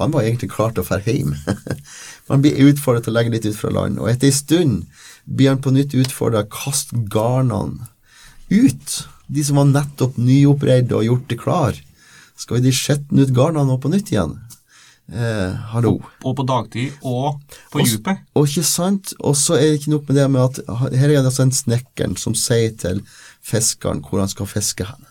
Han 0.00 0.14
var 0.14 0.24
egentlig 0.24 0.48
klar 0.54 0.72
til 0.72 0.80
å 0.82 0.88
dra 0.88 0.98
hjem. 1.04 1.34
Man 2.30 2.40
blir 2.44 2.56
utfordret 2.70 3.04
til 3.04 3.12
å 3.12 3.18
legge 3.18 3.34
litt 3.34 3.46
ut 3.50 3.58
fra 3.58 3.72
land. 3.74 3.98
Og 4.00 4.08
etter 4.08 4.30
en 4.30 4.36
stund 4.38 4.86
blir 5.28 5.50
han 5.52 5.60
på 5.60 5.72
nytt 5.76 5.92
utfordret 5.98 6.48
kast 6.54 6.94
garnene 7.12 7.90
ut. 8.50 8.94
De 9.30 9.44
som 9.46 9.60
var 9.60 9.68
nettopp 9.68 10.16
nyoppreide 10.18 10.96
og 10.96 11.04
gjort 11.04 11.28
det 11.30 11.38
klar. 11.42 11.76
Skal 12.40 12.58
vi 12.58 12.70
de 12.70 12.72
skjetne 12.74 13.26
ut 13.26 13.34
garnene 13.36 13.76
på 13.82 13.92
nytt 13.92 14.08
igjen? 14.14 14.38
Eh, 15.10 15.52
hallo. 15.74 15.96
Og 16.24 16.36
på 16.38 16.44
dagtid, 16.46 16.92
og 17.02 17.40
på 17.72 17.80
Og- 17.82 18.16
Og 18.34 18.46
ikke 18.46 18.64
sant? 18.64 19.12
Og 19.20 19.34
så 19.36 19.56
er 19.58 19.68
det 19.68 19.80
ikke 19.80 19.90
nok 19.90 20.08
med 20.08 20.16
det 20.16 20.30
med 20.30 20.40
at 20.40 20.60
her 20.96 21.08
er 21.10 21.20
det 21.22 21.26
altså 21.26 21.42
en 21.42 21.50
snekkeren 21.52 22.16
som 22.16 22.34
sier 22.34 22.70
til 22.78 23.02
fiskeren 23.42 24.00
hvor 24.00 24.20
han 24.20 24.28
skal 24.28 24.46
fiske 24.46 24.86
hen. 24.86 25.04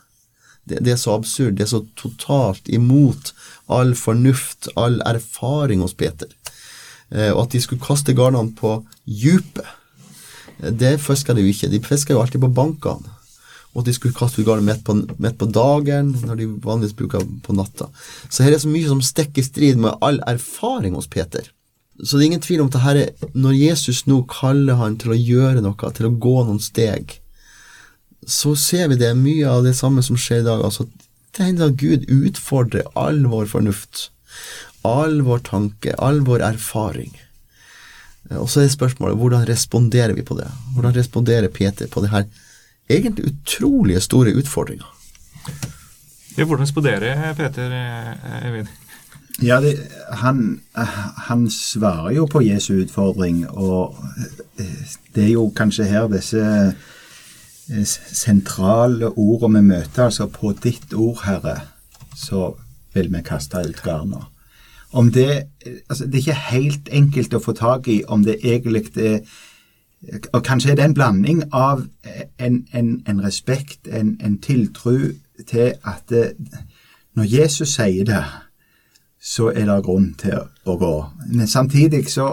Det, 0.70 0.80
det 0.86 0.94
er 0.94 1.02
så 1.02 1.16
absurd. 1.18 1.58
Det 1.58 1.66
er 1.66 1.74
så 1.74 1.84
totalt 2.00 2.70
imot 2.70 3.34
all 3.70 3.96
fornuft, 3.98 4.70
all 4.78 5.02
erfaring 5.10 5.84
hos 5.86 5.96
Peter. 5.98 6.30
Eh, 7.10 7.32
og 7.34 7.46
at 7.48 7.56
de 7.56 7.62
skulle 7.64 7.84
kaste 7.84 8.14
garnene 8.18 8.54
på 8.58 8.80
djupet, 9.06 9.68
eh, 10.60 10.74
det 10.74 10.98
fisker 11.02 11.38
de 11.38 11.46
jo 11.46 11.54
ikke. 11.54 11.72
De 11.72 11.82
fisker 11.86 12.16
jo 12.16 12.22
alltid 12.24 12.44
på 12.46 12.54
bankene. 12.54 13.16
Og 13.74 13.84
at 13.84 13.90
de 13.90 13.94
skulle 13.94 14.18
kaste 14.18 14.42
ut 14.42 14.48
garnet 14.48 14.66
midt 14.66 14.84
på, 14.86 14.96
på 15.38 15.52
dagen, 15.54 16.16
når 16.26 16.40
de 16.40 16.50
vanligvis 16.64 16.98
bruker 16.98 17.26
på 17.46 17.54
natta. 17.54 17.90
Så 18.30 18.44
her 18.44 18.56
er 18.56 18.62
så 18.62 18.72
mye 18.72 18.90
som 18.90 19.02
stikker 19.06 19.44
i 19.44 19.46
strid 19.46 19.78
med 19.82 19.98
all 20.02 20.18
erfaring 20.28 20.98
hos 20.98 21.08
Peter. 21.08 21.46
Så 22.02 22.18
det 22.18 22.24
er 22.24 22.30
ingen 22.32 22.44
tvil 22.44 22.64
om 22.64 22.70
at 22.72 22.80
dette, 22.80 23.30
når 23.36 23.58
Jesus 23.60 24.06
nå 24.08 24.24
kaller 24.32 24.80
han 24.80 24.96
til 24.98 25.14
å 25.14 25.20
gjøre 25.20 25.62
noe, 25.62 25.92
til 25.94 26.08
å 26.08 26.16
gå 26.16 26.36
noen 26.48 26.62
steg, 26.64 27.20
så 28.30 28.56
ser 28.60 28.90
vi 28.92 28.98
det 29.02 29.12
mye 29.18 29.50
av 29.50 29.64
det 29.66 29.76
samme 29.78 30.04
som 30.06 30.18
skjer 30.20 30.44
i 30.44 30.48
dag. 30.48 30.62
Altså, 30.66 30.86
det 31.36 31.46
hender 31.46 31.72
at 31.72 31.80
Gud 31.82 32.06
utfordrer 32.14 32.88
all 33.00 33.24
vår 33.32 33.50
fornuft, 33.52 34.10
all 34.88 35.22
vår 35.26 35.42
tanke, 35.48 35.96
all 35.98 36.22
vår 36.28 36.44
erfaring. 36.52 37.14
Eh, 38.30 38.38
Og 38.38 38.50
så 38.50 38.64
er 38.64 38.74
spørsmålet 38.74 39.18
hvordan 39.20 39.48
responderer 39.50 40.14
vi 40.18 40.26
på 40.26 40.38
det? 40.40 40.50
Hvordan 40.76 40.96
responderer 40.96 41.50
Peter 41.54 41.88
på 41.88 42.04
det 42.06 42.12
her 42.14 42.28
egentlig 42.90 43.32
utrolige 43.34 44.02
store 44.02 44.34
utfordringa? 44.38 44.86
Ja, 46.38 46.46
hvordan 46.46 46.64
responderer 46.64 47.34
Peter, 47.38 47.72
eh, 47.72 48.46
Eivind? 48.46 48.70
Ja, 49.42 49.62
det, 49.64 49.78
han, 50.20 50.60
han 50.76 51.46
svarer 51.50 52.12
jo 52.12 52.26
på 52.28 52.42
Jesu 52.44 52.74
utfordring, 52.82 53.46
og 53.50 53.96
eh, 54.60 54.96
det 55.16 55.24
er 55.24 55.34
jo 55.38 55.46
kanskje 55.56 55.88
her 55.88 56.10
disse 56.12 56.42
sentrale 57.86 59.12
ordene 59.18 59.62
vi 59.62 59.68
møter, 59.76 60.04
altså 60.10 60.28
på 60.28 60.54
ditt 60.64 60.94
ord, 60.94 61.22
Herre, 61.26 61.60
så 62.16 62.54
vil 62.94 63.12
vi 63.14 63.22
kaste 63.26 63.62
ut 63.62 63.84
garna. 63.84 64.26
Om 64.92 65.12
det 65.14 65.44
altså 65.90 66.06
Det 66.06 66.16
er 66.16 66.18
ikke 66.18 66.34
helt 66.34 66.90
enkelt 66.92 67.34
å 67.34 67.44
få 67.44 67.54
tak 67.54 67.88
i 67.88 68.02
om 68.08 68.24
det 68.26 68.40
egentlig 68.44 68.90
er 68.98 69.20
og 70.34 70.44
Kanskje 70.44 70.72
er 70.72 70.76
det 70.76 70.86
en 70.86 70.94
blanding 70.94 71.44
av 71.54 71.82
en, 72.40 72.68
en, 72.74 73.04
en 73.08 73.24
respekt, 73.24 73.88
en, 73.92 74.18
en 74.26 74.38
tiltro 74.38 74.98
til 75.48 75.74
at 75.84 76.04
det, 76.10 76.34
når 77.16 77.24
Jesus 77.24 77.74
sier 77.76 78.06
det, 78.06 78.24
så 79.22 79.50
er 79.52 79.66
det 79.68 79.84
grunn 79.84 80.14
til 80.20 80.40
å 80.66 80.78
gå. 80.80 80.94
Men 81.28 81.48
samtidig 81.48 82.08
så 82.10 82.30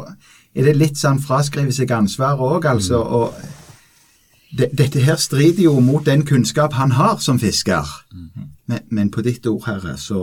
er 0.55 0.69
det 0.69 0.77
litt 0.77 0.99
sånn 0.99 1.19
fraskrive 1.19 1.75
seg 1.75 1.91
ansvaret 1.91 2.41
òg, 2.41 2.69
altså. 2.71 3.03
Og 3.03 3.35
det, 4.57 4.71
dette 4.79 5.03
her 5.05 5.17
strider 5.21 5.63
jo 5.67 5.77
mot 5.85 6.05
den 6.07 6.25
kunnskap 6.29 6.73
han 6.79 6.95
har 6.97 7.19
som 7.25 7.39
fisker. 7.43 7.85
Men, 8.67 8.81
men 8.91 9.11
på 9.15 9.23
ditt 9.27 9.47
ord, 9.47 9.63
Herre, 9.69 9.97
så, 10.01 10.21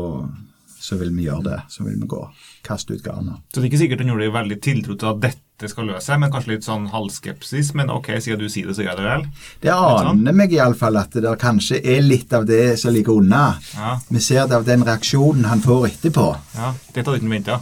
så 0.79 0.97
vil 0.99 1.13
vi 1.15 1.27
gjøre 1.29 1.43
det. 1.47 1.59
Så 1.71 1.85
vil 1.85 1.99
vi 2.01 2.07
gå. 2.11 2.23
Kaste 2.63 2.95
ut 2.95 3.03
garnet. 3.03 3.39
Så 3.51 3.59
det 3.59 3.65
er 3.67 3.71
ikke 3.71 3.81
sikkert 3.83 4.03
han 4.03 4.11
gjorde 4.13 4.25
det 4.27 4.33
veldig 4.37 4.57
tiltro 4.63 4.95
til 4.99 5.09
at 5.13 5.21
dette 5.23 5.69
skal 5.71 5.85
løse 5.87 6.07
seg, 6.09 6.19
men 6.19 6.31
kanskje 6.33 6.51
litt 6.55 6.65
sånn 6.67 6.89
halvskepsis. 6.91 7.73
Men 7.79 7.91
ok, 7.93 8.09
siden 8.23 8.41
du 8.41 8.49
sier 8.51 8.67
det, 8.67 8.75
så 8.77 8.83
gjør 8.85 8.91
jeg 8.95 8.99
det 9.01 9.07
vel. 9.09 9.27
Det 9.63 9.73
aner 9.75 10.35
meg 10.39 10.55
iallfall 10.57 10.99
at 10.99 11.13
det 11.15 11.23
der 11.27 11.39
kanskje 11.39 11.79
er 11.93 12.01
litt 12.03 12.33
av 12.35 12.47
det 12.49 12.61
som 12.81 12.95
ligger 12.95 13.19
unna. 13.21 13.43
Ja, 13.77 13.93
Vi 14.09 14.23
ser 14.23 14.47
det 14.49 14.59
av 14.59 14.67
den 14.67 14.83
reaksjonen 14.87 15.45
han 15.51 15.63
får 15.63 15.87
etterpå. 15.93 16.27
ja. 16.57 16.73
Dette 16.89 17.05
hadde 17.07 17.21
ikke 17.21 17.35
venta. 17.37 17.61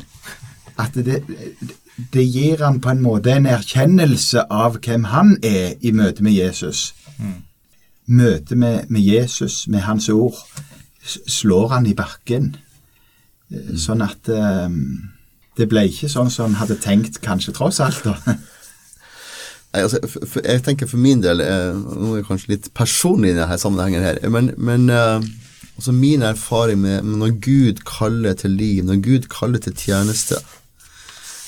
At 0.82 0.96
det, 0.96 1.20
det 1.28 1.75
gir 2.13 2.63
han 2.63 2.79
på 2.81 2.89
en 2.89 3.01
måte 3.03 3.33
en 3.36 3.45
erkjennelse 3.45 4.48
av 4.50 4.79
hvem 4.81 5.10
han 5.12 5.38
er 5.43 5.75
i 5.81 5.91
møte 5.91 6.24
med 6.24 6.33
Jesus. 6.33 6.93
Møtet 8.07 8.57
med, 8.57 8.89
med 8.89 9.01
Jesus, 9.01 9.67
med 9.67 9.86
hans 9.86 10.10
ord, 10.10 10.36
slår 11.27 11.67
han 11.75 11.86
i 11.86 11.93
bakken. 11.93 12.55
Mm. 13.51 13.77
Sånn 13.77 14.01
at 14.03 14.29
um, 14.31 15.12
det 15.60 15.67
ble 15.69 15.86
ikke 15.89 16.10
sånn 16.12 16.31
som 16.31 16.51
han 16.51 16.60
hadde 16.62 16.79
tenkt, 16.81 17.21
kanskje 17.24 17.53
tross 17.55 17.81
alt. 17.83 18.03
da. 18.05 18.15
Nei, 19.71 19.83
altså, 19.86 20.01
for, 20.07 20.41
jeg 20.43 20.63
tenker 20.65 20.89
for 20.89 21.00
min 21.00 21.21
del 21.24 21.39
eh, 21.39 21.69
Nå 21.71 22.10
er 22.10 22.17
jeg 22.19 22.25
kanskje 22.27 22.50
litt 22.51 22.65
personlig 22.75 23.29
i 23.31 23.38
denne 23.38 23.55
sammenhengen 23.60 24.03
her, 24.03 24.17
men, 24.27 24.50
men 24.60 24.89
eh, 24.91 25.24
altså 25.77 25.93
min 25.95 26.25
erfaring 26.27 26.81
med, 26.81 27.07
når 27.07 27.38
Gud 27.39 27.79
kaller 27.88 28.36
til 28.36 28.57
liv, 28.60 28.83
når 28.83 29.00
Gud 29.05 29.29
kaller 29.31 29.63
til 29.63 29.77
tjeneste, 29.79 30.41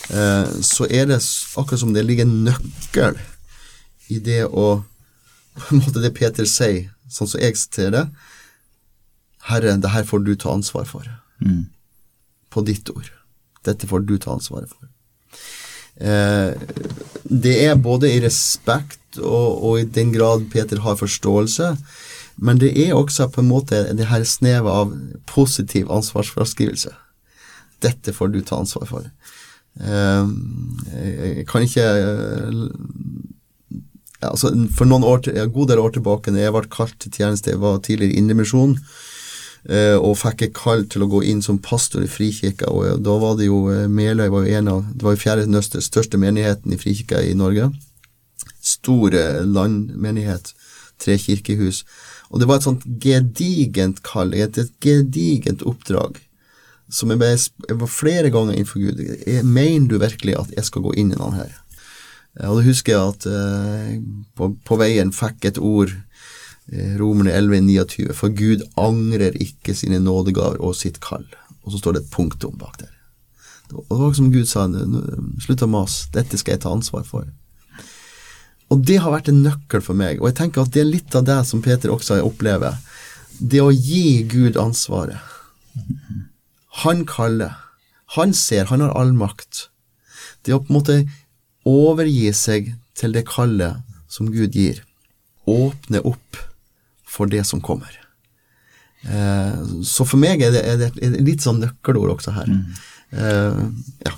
så 0.03 0.86
er 0.91 1.07
det 1.07 1.19
akkurat 1.57 1.79
som 1.79 1.93
det 1.95 2.03
ligger 2.03 2.27
en 2.27 2.43
nøkkel 2.50 3.15
i 4.12 4.19
det 4.19 4.43
å 4.45 4.83
På 5.53 5.75
en 5.75 5.83
måte 5.86 6.01
det 6.01 6.10
Peter 6.17 6.48
sier, 6.50 6.89
sånn 7.13 7.29
som 7.29 7.41
jeg 7.41 7.55
ser 7.62 7.91
det 7.93 8.07
Herre, 9.48 9.75
det 9.77 9.91
her 9.93 10.05
får 10.07 10.24
du 10.25 10.33
ta 10.39 10.53
ansvar 10.55 10.88
for. 10.88 11.05
Mm. 11.43 11.67
På 12.50 12.63
ditt 12.65 12.89
ord. 12.89 13.12
Dette 13.67 13.88
får 13.88 14.05
du 14.07 14.15
ta 14.17 14.33
ansvaret 14.33 14.72
for. 14.72 14.88
Eh, 15.95 16.55
det 17.24 17.53
er 17.65 17.75
både 17.75 18.10
i 18.12 18.22
respekt 18.24 19.19
og, 19.19 19.63
og 19.63 19.79
i 19.81 19.86
den 19.86 20.13
grad 20.15 20.48
Peter 20.53 20.81
har 20.83 20.98
forståelse, 20.98 21.75
men 22.36 22.60
det 22.62 22.72
er 22.88 22.95
også 22.98 23.29
på 23.29 23.43
en 23.43 23.51
måte 23.51 23.83
det 23.93 24.10
her 24.10 24.25
snevet 24.25 24.72
av 24.72 24.93
positiv 25.29 25.91
ansvarsfraskrivelse. 25.93 26.95
Dette 27.83 28.13
får 28.15 28.33
du 28.33 28.41
ta 28.41 28.57
ansvar 28.63 28.88
for. 28.89 29.10
Eh, 29.82 30.27
jeg 30.94 31.48
kan 31.50 31.65
ikke 31.65 31.88
altså 34.24 34.53
For 34.75 34.88
noen 34.88 35.06
år, 35.08 35.25
en 35.34 35.51
god 35.51 35.72
del 35.72 35.82
år 35.84 35.96
tilbake, 35.98 36.32
når 36.32 36.46
jeg 36.46 36.56
ble 36.56 36.70
kalt 36.72 36.96
til 37.01 37.12
tjeneste, 37.12 37.51
jeg 37.53 37.62
var 37.63 37.82
tidligere 37.84 38.20
Indremisjon, 38.20 38.77
eh, 39.70 39.98
og 39.98 40.18
fikk 40.22 40.46
et 40.46 40.56
kall 40.58 40.86
til 40.92 41.06
å 41.06 41.10
gå 41.12 41.24
inn 41.27 41.42
som 41.46 41.60
pastor 41.60 42.06
i 42.06 42.12
Frikirka. 42.12 42.70
og 42.72 43.03
Da 43.03 43.18
var 43.20 43.38
det 43.39 43.50
jo 43.50 43.65
eh, 43.74 43.88
Meløy 43.92 44.30
var 44.30 44.46
jo 44.46 44.60
en 44.60 44.72
av, 44.77 44.86
det 44.94 45.08
var 45.08 45.18
jo 45.18 45.24
fjerde 45.25 45.63
største 45.84 46.20
menigheten 46.22 46.74
i 46.74 46.80
Frikirka 46.80 47.22
i 47.24 47.36
Norge. 47.38 47.72
Stor 48.63 49.15
eh, 49.15 49.44
landmenighet, 49.44 50.53
tre 51.00 51.18
kirkehus. 51.20 51.84
Og 52.32 52.39
det 52.39 52.48
var 52.50 52.62
et 52.62 52.68
sånt 52.70 52.86
gedigent 53.03 54.01
kall, 54.08 54.34
et 54.34 54.58
gedigent 54.82 55.65
oppdrag. 55.68 56.18
Som 56.93 57.09
jeg, 57.09 57.19
ble, 57.21 57.33
jeg 57.33 57.79
var 57.81 57.89
flere 57.89 58.29
ganger 58.33 58.55
innenfor 58.55 58.81
Gud. 58.83 59.01
Jeg, 59.01 59.43
mener 59.45 59.89
du 59.89 59.97
virkelig 60.01 60.38
at 60.38 60.55
jeg 60.55 60.67
skal 60.67 60.85
gå 60.85 60.93
inn 61.01 61.12
i 61.13 61.17
denne 61.17 61.35
her? 61.39 61.53
Og 62.47 62.59
da 62.59 62.65
husker 62.65 62.93
jeg 62.93 63.13
at 63.13 63.27
eh, 63.29 63.93
på, 64.38 64.53
på 64.65 64.77
veien 64.81 65.13
fikk 65.13 65.45
et 65.50 65.59
ord, 65.62 65.91
eh, 66.71 66.95
Romerne 67.01 67.33
11,29, 67.33 68.13
for 68.17 68.33
Gud 68.33 68.65
angrer 68.79 69.38
ikke 69.41 69.75
sine 69.77 70.01
nådegaver 70.01 70.62
og 70.62 70.77
sitt 70.77 71.01
kall. 71.03 71.25
Og 71.63 71.73
så 71.73 71.81
står 71.81 71.97
det 71.97 72.03
et 72.03 72.13
punktum 72.13 72.57
bak 72.62 72.79
der. 72.81 72.93
Og 73.73 73.89
det 73.89 74.00
var 74.01 74.17
som 74.17 74.31
Gud 74.33 74.50
sa, 74.50 74.67
slutt 75.41 75.65
å 75.65 75.69
mase, 75.71 76.09
dette 76.13 76.38
skal 76.38 76.55
jeg 76.55 76.63
ta 76.65 76.73
ansvar 76.73 77.05
for. 77.07 77.25
Og 78.73 78.81
det 78.85 79.00
har 79.01 79.13
vært 79.13 79.29
en 79.29 79.43
nøkkel 79.45 79.83
for 79.85 79.97
meg, 79.97 80.21
og 80.21 80.29
jeg 80.29 80.39
tenker 80.41 80.63
at 80.63 80.73
det 80.73 80.81
er 80.83 80.89
litt 80.89 81.17
av 81.17 81.25
det 81.27 81.39
som 81.50 81.62
Peter 81.62 81.93
også 81.93 82.19
opplever. 82.25 82.77
Det 83.38 83.62
å 83.62 83.73
gi 83.73 84.23
Gud 84.29 84.57
ansvaret. 84.62 85.21
Han 86.82 87.06
kaller, 87.06 87.53
han 88.18 88.34
ser, 88.34 88.65
han 88.72 88.82
har 88.82 88.94
all 88.98 89.13
makt. 89.13 89.68
Det 90.44 90.56
å 90.56 90.62
på 90.63 90.72
en 90.74 90.77
måte 90.80 90.96
overgi 91.70 92.32
seg 92.36 92.74
til 92.98 93.13
det 93.15 93.25
kallet 93.30 93.84
som 94.12 94.32
Gud 94.34 94.56
gir. 94.58 94.82
Åpne 95.50 96.01
opp 96.08 96.39
for 97.08 97.30
det 97.30 97.44
som 97.46 97.62
kommer. 97.62 97.94
Eh, 99.03 99.62
så 99.86 100.06
for 100.08 100.18
meg 100.22 100.42
er 100.42 100.53
det, 100.56 100.63
er 100.63 100.77
det 100.82 101.22
litt 101.22 101.44
sånn 101.44 101.62
nøkkelord 101.62 102.15
også 102.18 102.34
her. 102.38 102.51
Eh, 103.12 103.63
ja. 104.08 104.13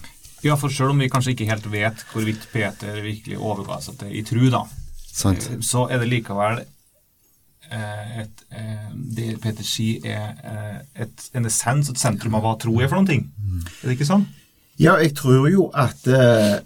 Ja, 0.45 0.55
for 0.61 0.69
selv 0.69 0.93
om 0.93 0.99
vi 1.01 1.09
kanskje 1.09 1.33
ikke 1.33 1.47
helt 1.49 1.65
vet 1.73 2.03
hvorvidt 2.11 2.43
Peter 2.53 2.99
virkelig 3.01 3.39
overga 3.41 3.79
seg 3.81 3.97
til 3.97 4.11
i 4.13 4.21
tru, 4.27 4.43
da, 4.53 4.61
Sant. 5.09 5.47
eh, 5.51 5.61
så 5.65 5.87
er 5.89 6.03
det 6.03 6.11
likevel 6.11 6.61
et, 7.71 8.43
eh, 8.51 8.89
Det 9.17 9.41
Peter 9.41 9.63
sier, 9.63 10.05
er 10.05 10.33
eh, 10.43 11.03
et, 11.05 11.29
en 11.33 11.45
essens, 11.45 11.89
et 11.89 11.99
sentrum 11.99 12.35
av 12.35 12.45
hva 12.45 12.55
tro 12.61 12.79
er 12.79 12.89
for 12.89 12.99
noen 12.99 13.09
ting. 13.09 13.29
Er 13.81 13.89
det 13.89 13.97
ikke 13.97 14.09
sånn? 14.09 14.25
Ja, 14.79 14.97
jeg 14.99 15.13
tror 15.15 15.47
jo 15.47 15.69
at 15.71 16.03
uh, 16.11 16.59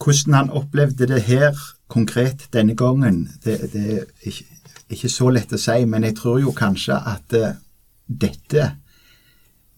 hvordan 0.00 0.34
han 0.34 0.50
opplevde 0.50 1.08
det 1.10 1.22
her 1.28 1.58
konkret 1.92 2.48
denne 2.52 2.76
gangen, 2.76 3.26
det, 3.44 3.58
det 3.72 3.84
er 3.98 4.06
ikke, 4.30 4.46
ikke 4.88 5.10
så 5.12 5.28
lett 5.30 5.52
å 5.52 5.60
si, 5.60 5.84
men 5.84 6.06
jeg 6.08 6.16
tror 6.16 6.40
jo 6.40 6.54
kanskje 6.56 6.96
at 6.96 7.36
uh, 7.36 7.52
dette 8.06 8.62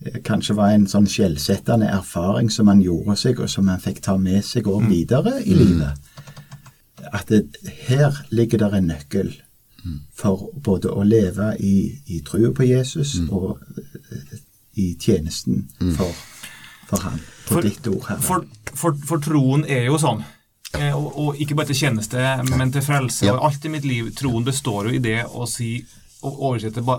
eh, 0.05 0.21
kanskje 0.25 0.55
var 0.61 0.77
en 0.77 0.87
sånn 0.87 1.09
skjellsettende 1.11 1.91
erfaring 1.91 2.53
som 2.55 2.71
han 2.71 2.85
gjorde 2.85 3.19
seg, 3.19 3.43
og 3.43 3.51
som 3.51 3.67
han 3.73 3.83
fikk 3.83 4.03
ta 4.07 4.15
med 4.21 4.47
seg 4.47 4.71
og 4.71 4.87
videre 4.87 5.41
i 5.43 5.59
livet. 5.59 5.99
At 7.09 7.33
det, 7.33 7.49
her 7.89 8.15
ligger 8.31 8.67
der 8.67 8.79
en 8.79 8.91
nøkkel 8.93 9.35
for 10.15 10.49
både 10.65 10.91
å 10.91 11.05
leve 11.07 11.53
i, 11.65 11.75
i 12.07 12.21
trua 12.27 12.51
på 12.53 12.67
Jesus 12.67 13.17
og 13.31 13.61
eh, 13.79 14.41
i 14.79 14.89
tjenesten 15.01 15.65
for, 15.97 16.11
for 16.91 17.03
han, 17.07 17.19
på 17.49 17.55
For- 17.59 17.63
ditt 17.67 17.87
ord 17.91 18.05
her. 18.11 18.21
For, 18.23 18.45
for, 18.75 18.99
for 19.09 19.23
troen 19.25 19.65
er 19.67 19.87
jo 19.89 19.99
sånn. 19.99 20.21
Eh, 20.77 20.93
og, 20.93 21.07
og 21.19 21.39
ikke 21.41 21.57
bare 21.57 21.71
til 21.73 21.79
tjeneste, 21.87 22.21
men 22.53 22.71
til 22.75 22.85
frelse. 22.85 23.25
Ja. 23.27 23.35
Og 23.39 23.47
alt 23.49 23.65
i 23.65 23.73
mitt 23.73 23.87
liv, 23.89 24.11
troen 24.19 24.45
består 24.47 24.91
jo 24.91 24.97
i 24.99 25.03
det 25.03 25.23
å 25.31 25.47
si 25.49 25.79
og 26.27 26.41
oversette 26.51 26.83
ba- 26.83 26.99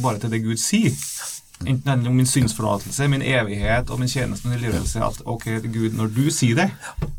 bare 0.00 0.18
til 0.22 0.30
det 0.32 0.40
Gud 0.44 0.58
sier. 0.60 0.94
Enten 1.58 1.82
det 1.84 1.90
handler 1.90 2.10
om 2.12 2.16
min 2.16 2.26
synsforlatelse, 2.30 3.08
min 3.10 3.22
evighet 3.26 3.88
og 3.90 3.98
min 4.00 4.08
tjeneste 4.08 4.46
og 4.46 4.52
min 4.54 4.60
livredelse. 4.62 5.00
At 5.04 5.18
ok, 5.26 5.46
Gud, 5.68 5.96
når 5.98 6.12
du 6.14 6.28
sier 6.30 6.54
det, 6.56 6.68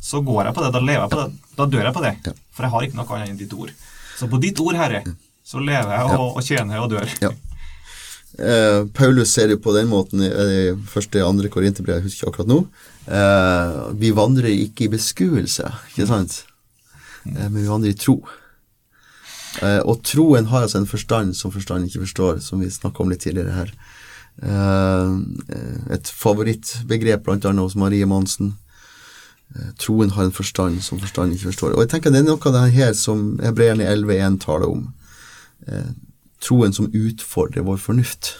så 0.02 0.22
går 0.26 0.46
jeg 0.48 0.56
på 0.58 0.64
det, 0.66 0.72
da 0.74 0.80
lever 0.82 1.04
jeg 1.06 1.12
på 1.14 1.20
det, 1.22 1.54
da 1.60 1.66
dør 1.70 1.84
jeg 1.90 1.96
på 1.98 2.04
det. 2.06 2.14
For 2.56 2.66
jeg 2.66 2.74
har 2.76 2.86
ikke 2.88 2.98
noe 3.02 3.18
annet 3.18 3.34
enn 3.34 3.42
ditt 3.42 3.54
ord. 3.58 3.74
Så 4.20 4.28
på 4.32 4.40
ditt 4.44 4.60
ord, 4.60 4.76
Herre, 4.76 5.04
så 5.48 5.62
lever 5.64 5.94
jeg 5.96 6.18
og, 6.18 6.36
og 6.36 6.44
tjener 6.44 6.84
og 6.84 6.92
dør. 6.92 7.14
Ja. 7.24 7.32
Eh, 8.40 8.84
Paulus 8.96 9.32
ser 9.34 9.50
det 9.52 9.62
på 9.64 9.74
den 9.76 9.90
måten 9.92 10.22
i 10.24 10.30
i 10.30 10.60
første 10.88 11.24
andre 11.26 11.50
korinterbrev, 11.52 11.98
jeg 11.98 12.08
husker 12.08 12.28
ikke 12.28 12.34
akkurat 12.34 12.52
nå. 12.52 12.60
Eh, 13.10 13.80
vi 14.00 14.12
vandrer 14.16 14.52
ikke 14.54 14.86
i 14.86 14.92
beskuelse, 14.94 15.72
ikke 15.92 16.08
sant? 16.12 16.44
Eh, 17.26 17.48
men 17.48 17.62
vi 17.64 17.68
vandrer 17.72 17.96
i 17.96 18.00
tro. 18.00 18.20
Eh, 19.64 19.82
og 19.82 20.04
troen 20.06 20.48
har 20.52 20.68
altså 20.68 20.84
en 20.84 20.90
forstand 20.90 21.34
som 21.36 21.52
forstand 21.52 21.88
ikke 21.90 22.06
forstår, 22.06 22.40
som 22.46 22.62
vi 22.62 22.70
snakka 22.72 23.04
om 23.04 23.12
litt 23.12 23.26
tidligere 23.26 23.56
her. 23.58 23.74
Eh, 24.40 25.16
et 25.98 26.12
favorittbegrep 26.22 27.26
blant 27.26 27.50
annet 27.50 27.66
hos 27.66 27.76
Marie 27.80 28.08
Monsen. 28.08 28.54
Eh, 29.56 29.72
troen 29.82 30.12
har 30.14 30.28
en 30.28 30.36
forstand 30.36 30.84
som 30.86 31.00
forstand 31.02 31.34
ikke 31.34 31.50
forstår. 31.50 31.74
Og 31.76 31.86
jeg 31.86 31.94
tenker 31.96 32.14
det 32.14 32.22
er 32.22 32.28
noe 32.28 32.42
av 32.52 32.56
det 32.56 32.66
her 32.76 32.94
som 32.98 33.40
Hebreerne 33.44 33.88
11.1 33.90 34.40
taler 34.44 34.70
om. 34.70 34.86
Eh, 35.68 35.90
troen 36.44 36.76
som 36.76 36.92
utfordrer 36.94 37.66
vår 37.66 37.82
fornuft. 37.82 38.36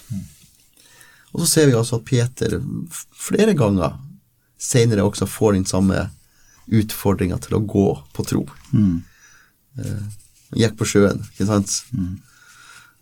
Og 1.34 1.44
så 1.44 1.50
ser 1.50 1.70
vi 1.70 1.78
altså 1.78 2.00
at 2.00 2.08
Peter 2.08 2.60
flere 3.14 3.54
ganger 3.58 3.98
senere 4.60 5.06
også 5.08 5.28
får 5.30 5.54
den 5.56 5.68
samme 5.68 6.08
utfordringa 6.70 7.38
til 7.42 7.58
å 7.58 7.66
gå 7.66 7.88
på 8.14 8.26
tro. 8.28 8.46
Mm. 8.72 9.02
Eh, 9.80 10.02
gikk 10.62 10.78
på 10.80 10.88
sjøen, 10.90 11.22
ikke 11.34 11.48
sant? 11.50 11.76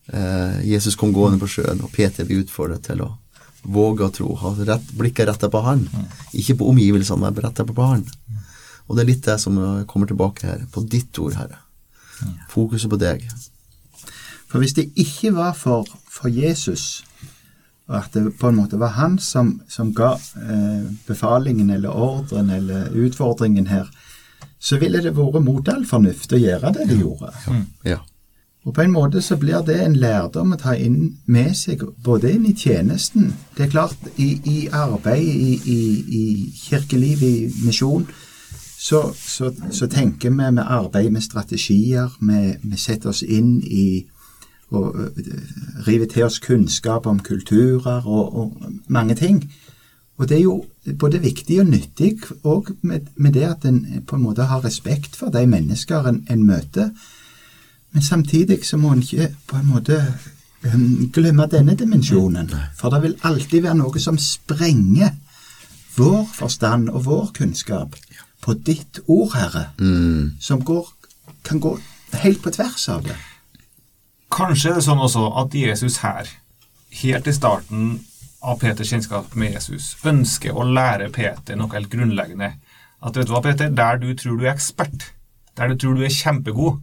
Eh, 0.08 0.60
Jesus 0.68 0.96
kom 0.96 1.14
gående 1.16 1.40
på 1.42 1.50
sjøen, 1.52 1.82
og 1.84 1.92
Peter 1.92 2.28
blir 2.28 2.46
utfordret 2.46 2.86
til 2.88 3.04
å 3.04 3.12
våge 3.68 4.08
å 4.08 4.14
tro, 4.14 4.32
ha 4.40 4.54
rett, 4.68 4.92
blikket 4.98 5.28
rettet 5.30 5.52
på 5.52 5.62
han. 5.66 5.86
Ikke 6.38 6.56
på 6.60 6.70
omgivelsene, 6.72 7.20
men 7.26 7.44
rettet 7.44 7.70
på 7.76 7.90
han. 7.92 8.06
Og 8.88 8.96
det 8.96 9.04
er 9.04 9.10
litt 9.12 9.26
det 9.28 9.38
som 9.44 9.58
kommer 9.92 10.08
tilbake 10.08 10.48
her, 10.48 10.64
på 10.72 10.86
ditt 10.88 11.20
ord, 11.20 11.36
Herre. 11.36 11.60
Fokuset 12.50 12.90
på 12.90 13.00
deg. 13.02 13.26
For 14.48 14.64
hvis 14.64 14.78
det 14.78 14.88
ikke 14.96 15.34
var 15.36 15.54
for, 15.60 15.88
for 16.08 16.32
Jesus, 16.32 17.04
og 17.88 18.00
at 18.00 18.16
det 18.16 18.34
på 18.40 18.50
en 18.50 18.60
måte 18.60 18.80
var 18.80 18.96
han 18.98 19.18
som, 19.20 19.58
som 19.72 19.94
ga 19.96 20.14
eh, 20.16 20.88
befalingen 21.08 21.70
eller 21.72 21.92
ordren 21.92 22.50
eller 22.52 22.92
utfordringen 22.96 23.68
her, 23.72 23.88
så 24.60 24.80
ville 24.82 25.02
det 25.04 25.16
vært 25.16 25.44
mot 25.44 25.70
all 25.72 25.86
fornuft 25.88 26.34
å 26.34 26.40
gjøre 26.40 26.74
det 26.76 26.88
de 26.90 27.00
gjorde. 27.00 27.32
Ja. 27.46 27.60
Ja. 27.92 28.00
Og 28.68 28.74
på 28.76 28.84
en 28.84 28.92
måte 28.92 29.22
så 29.24 29.38
blir 29.40 29.62
det 29.64 29.78
en 29.80 29.96
lærdom 29.96 30.52
å 30.52 30.60
ta 30.60 30.74
inn 30.76 31.14
med 31.32 31.54
seg, 31.56 31.86
både 32.04 32.34
inn 32.36 32.50
i 32.50 32.56
tjenesten 32.56 33.30
Det 33.56 33.64
er 33.64 33.72
klart, 33.72 34.10
i, 34.20 34.34
i 34.44 34.58
arbeid, 34.68 35.24
i, 35.24 35.54
i, 35.64 35.80
i 36.20 36.24
kirkeliv, 36.52 37.24
i 37.24 37.52
misjon, 37.64 38.04
så, 38.78 39.14
så, 39.16 39.54
så 39.72 39.88
tenker 39.88 40.30
vi 40.30 40.36
med 40.52 40.60
arbeid 40.60 41.10
med 41.16 41.24
strategier, 41.24 42.12
vi, 42.20 42.78
setter 42.78 43.10
oss 43.16 43.24
inn 43.24 43.58
i 43.64 44.06
og 44.76 44.98
river 45.88 46.10
til 46.12 46.26
oss 46.26 46.42
kunnskap 46.44 47.06
om 47.08 47.22
kulturer 47.24 48.04
og, 48.04 48.36
og 48.36 48.72
mange 48.92 49.16
ting. 49.16 49.40
Og 50.18 50.28
det 50.28 50.38
er 50.38 50.44
jo 50.44 50.66
både 51.00 51.22
viktig 51.24 51.62
og 51.62 51.70
nyttig 51.72 52.18
òg 52.44 52.74
med, 52.82 53.08
med 53.16 53.38
det 53.38 53.46
at 53.48 53.66
en 53.70 53.80
på 54.08 54.18
en 54.18 54.26
måte 54.26 54.50
har 54.50 54.66
respekt 54.66 55.16
for 55.16 55.32
de 55.32 55.46
mennesker 55.48 56.10
en, 56.10 56.26
en 56.30 56.44
møter. 56.44 56.92
Men 57.92 58.04
samtidig 58.04 58.66
så 58.66 58.78
må 58.78 58.92
en 58.94 59.02
ikke 59.02 59.30
på 59.48 59.58
en 59.58 59.70
måte 59.72 59.98
um, 60.64 61.08
glemme 61.14 61.48
denne 61.52 61.76
dimensjonen. 61.80 62.52
For 62.78 62.90
det 62.94 63.02
vil 63.04 63.16
alltid 63.24 63.64
være 63.64 63.78
noe 63.80 64.00
som 64.04 64.18
sprenger 64.22 65.16
vår 65.98 66.26
forstand 66.36 66.90
og 66.90 67.06
vår 67.08 67.32
kunnskap 67.40 67.96
på 68.44 68.54
ditt 68.54 69.00
ord, 69.08 69.34
Herre, 69.36 69.70
Mm. 69.80 70.36
som 70.40 70.62
går, 70.64 70.86
kan 71.44 71.60
gå 71.60 71.80
helt 72.14 72.42
på 72.44 72.52
tvers 72.54 72.90
av 72.90 73.04
det. 73.04 73.16
Kanskje 74.32 74.70
er 74.70 74.76
det 74.76 74.84
sånn 74.86 75.02
også 75.02 75.24
at 75.42 75.56
Jesus 75.56 75.98
her, 76.04 76.28
helt 77.02 77.28
i 77.28 77.34
starten 77.34 78.00
av 78.44 78.60
Peters 78.60 78.90
kjennskap 78.92 79.36
med 79.36 79.54
Jesus, 79.56 79.96
ønsker 80.06 80.54
å 80.56 80.64
lære 80.68 81.10
Peter 81.12 81.56
noe 81.56 81.72
helt 81.74 81.90
grunnleggende. 81.90 82.54
At 83.02 83.16
vet 83.18 83.28
du 83.28 83.34
hva, 83.34 83.42
Peter, 83.42 83.70
der 83.70 83.98
du 84.02 84.14
tror 84.14 84.38
du 84.38 84.46
er 84.46 84.54
ekspert, 84.54 85.12
der 85.58 85.68
du 85.72 85.76
tror 85.78 85.96
du 85.98 86.04
er 86.06 86.14
kjempegod. 86.14 86.80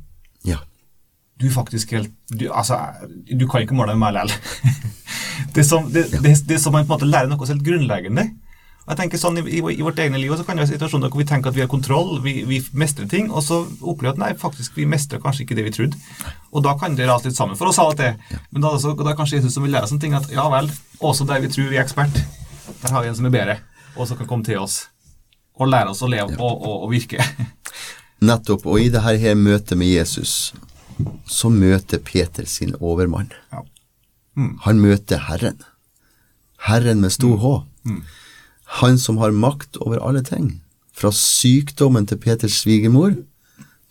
Du 1.40 1.48
faktisk 1.50 1.90
helt 1.96 2.12
Du, 2.30 2.46
altså, 2.52 2.78
du 3.26 3.46
kan 3.50 3.64
ikke 3.64 3.74
måle 3.76 3.92
deg 3.92 3.98
med 4.00 4.14
meg 4.14 4.28
likevel. 4.30 4.94
det, 5.56 5.64
som- 5.66 5.90
det, 5.92 6.08
det, 6.22 6.34
det 6.48 6.60
som 6.62 6.72
man 6.72 6.86
på 6.86 6.94
en 6.94 6.98
måte 6.98 7.10
lærer 7.10 7.30
noe 7.30 7.48
helt 7.50 7.64
grunnleggende. 7.66 8.28
Og 8.84 8.92
jeg 8.92 8.98
tenker 8.98 9.20
sånn, 9.20 9.38
I, 9.40 9.62
i, 9.72 9.80
vårt 9.80 9.98
egne 10.02 10.18
liv 10.20 10.34
så 10.36 10.44
kan 10.44 10.58
det 10.58 10.66
være 10.66 10.74
situasjoner 10.74 11.08
hvor 11.08 11.22
vi 11.22 11.26
tenker 11.28 11.48
at 11.48 11.56
vi 11.56 11.62
har 11.64 11.70
kontroll, 11.72 12.18
vi, 12.20 12.34
vi 12.44 12.58
mestrer 12.76 13.08
ting, 13.08 13.30
og 13.32 13.40
så 13.46 13.62
opplever 13.80 14.12
vi 14.12 14.12
at 14.12 14.20
nei, 14.20 14.32
faktisk, 14.36 14.74
vi 14.76 14.84
mestrer 14.84 15.22
kanskje 15.22 15.46
ikke 15.46 15.56
det 15.56 15.64
vi 15.70 15.72
trodde. 15.72 16.00
Og 16.52 16.66
da 16.66 16.74
kan 16.76 16.92
det 16.98 17.06
rase 17.08 17.30
litt 17.30 17.38
sammen 17.38 17.56
for 17.56 17.70
oss 17.70 17.80
av 17.80 17.94
og 17.94 17.96
til. 17.96 18.18
Men 18.52 18.66
da, 18.66 18.74
så, 18.82 18.92
da 18.98 19.14
kanskje 19.16 19.40
Jesus 19.40 19.56
som 19.56 19.64
vil 19.64 19.72
lære 19.72 19.88
oss 19.88 19.94
sånne 19.94 20.04
ting 20.04 20.16
at 20.18 20.28
ja 20.34 20.44
vel, 20.52 20.68
også 21.00 21.24
der 21.30 21.40
vi 21.40 21.48
tror 21.54 21.70
vi 21.72 21.78
er 21.80 21.86
ekspert, 21.86 22.20
der 22.82 22.92
har 22.92 23.06
vi 23.06 23.08
en 23.08 23.16
som 23.16 23.30
er 23.30 23.32
bedre, 23.32 23.56
og 23.96 24.10
som 24.10 24.20
kan 24.20 24.28
komme 24.28 24.44
til 24.44 24.60
oss 24.60 24.82
og 25.54 25.70
lære 25.70 25.94
oss 25.94 26.02
å 26.04 26.10
leve 26.10 26.36
og, 26.36 26.52
og, 26.52 26.84
og 26.84 26.92
virke. 26.92 27.24
Nettopp. 28.28 28.66
Og 28.68 28.84
i 28.84 28.90
det 28.92 29.00
her 29.06 29.34
møtet 29.38 29.78
med 29.80 29.94
Jesus, 29.94 30.52
så 31.26 31.50
møter 31.50 31.98
Peter 31.98 32.46
sin 32.46 32.74
overmann. 32.80 33.32
Ja. 33.52 33.62
Han 34.66 34.80
møter 34.82 35.18
Herren. 35.28 35.60
Herren 36.66 37.00
med 37.00 37.12
stor 37.14 37.36
H. 37.38 37.54
Han 38.80 38.98
som 38.98 39.18
har 39.18 39.30
makt 39.30 39.76
over 39.76 40.00
alle 40.02 40.22
ting. 40.22 40.60
Fra 40.94 41.10
sykdommen 41.10 42.06
til 42.06 42.18
Peters 42.18 42.60
svigermor 42.62 43.14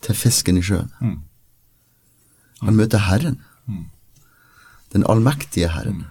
til 0.03 0.15
fisken 0.15 0.57
i 0.57 0.63
sjøen. 0.63 0.91
Han 2.61 2.75
møter 2.75 2.97
Herren. 3.09 3.41
Den 4.93 5.05
allmektige 5.09 5.71
Herren. 5.73 6.05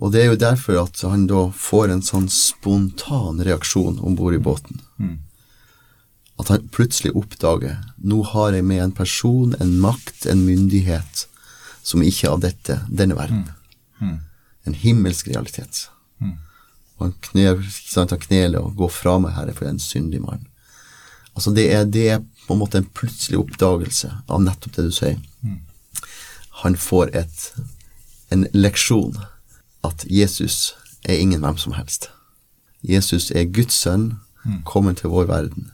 Og 0.00 0.12
det 0.12 0.22
er 0.22 0.30
jo 0.32 0.38
derfor 0.40 0.82
at 0.82 1.00
han 1.04 1.26
da 1.28 1.50
får 1.52 1.90
en 1.92 2.02
sånn 2.02 2.28
spontan 2.32 3.42
reaksjon 3.44 3.98
om 4.00 4.16
bord 4.16 4.34
i 4.34 4.40
båten. 4.42 4.80
At 6.40 6.48
han 6.48 6.68
plutselig 6.72 7.12
oppdager 7.18 7.80
nå 8.00 8.22
har 8.32 8.54
jeg 8.56 8.64
med 8.64 8.82
en 8.82 8.92
person, 8.96 9.54
en 9.60 9.74
makt, 9.82 10.26
en 10.30 10.44
myndighet 10.46 11.26
som 11.84 12.02
ikke 12.04 12.26
er 12.28 12.34
av 12.34 12.44
dette, 12.44 12.76
denne 12.88 13.16
verden. 13.18 13.42
En 14.68 14.76
himmelsk 14.76 15.28
realitet. 15.28 15.88
Og 16.96 17.06
han, 17.06 17.14
kne, 17.24 17.46
ikke 17.56 17.92
sant, 17.92 18.12
han 18.12 18.20
kneler 18.20 18.60
og 18.60 18.76
går 18.76 18.92
fra 18.92 19.18
meg, 19.20 19.34
Herre, 19.36 19.54
for 19.56 19.64
jeg 19.64 19.72
er 19.72 19.76
en 19.78 19.82
syndig 19.84 20.20
mann. 20.20 20.46
Altså 21.34 21.52
det 21.56 21.66
er, 21.72 21.84
det 21.84 22.06
er 22.12 22.22
på 22.46 22.54
en 22.56 22.60
måte 22.60 22.80
en 22.80 22.88
plutselig 22.96 23.38
oppdagelse 23.40 24.10
av 24.28 24.42
nettopp 24.44 24.76
det 24.76 24.86
du 24.88 24.92
sier. 24.92 25.20
Han 26.62 26.76
får 26.76 27.12
et, 27.16 27.44
en 28.32 28.46
leksjon 28.52 29.16
at 29.84 30.04
Jesus 30.08 30.74
er 31.08 31.20
ingen 31.20 31.40
hvem 31.40 31.56
som 31.56 31.72
helst. 31.72 32.10
Jesus 32.84 33.30
er 33.30 33.48
Guds 33.48 33.76
sønn, 33.80 34.20
kommet 34.64 35.00
til 35.00 35.12
vår 35.12 35.28
verden 35.28 35.68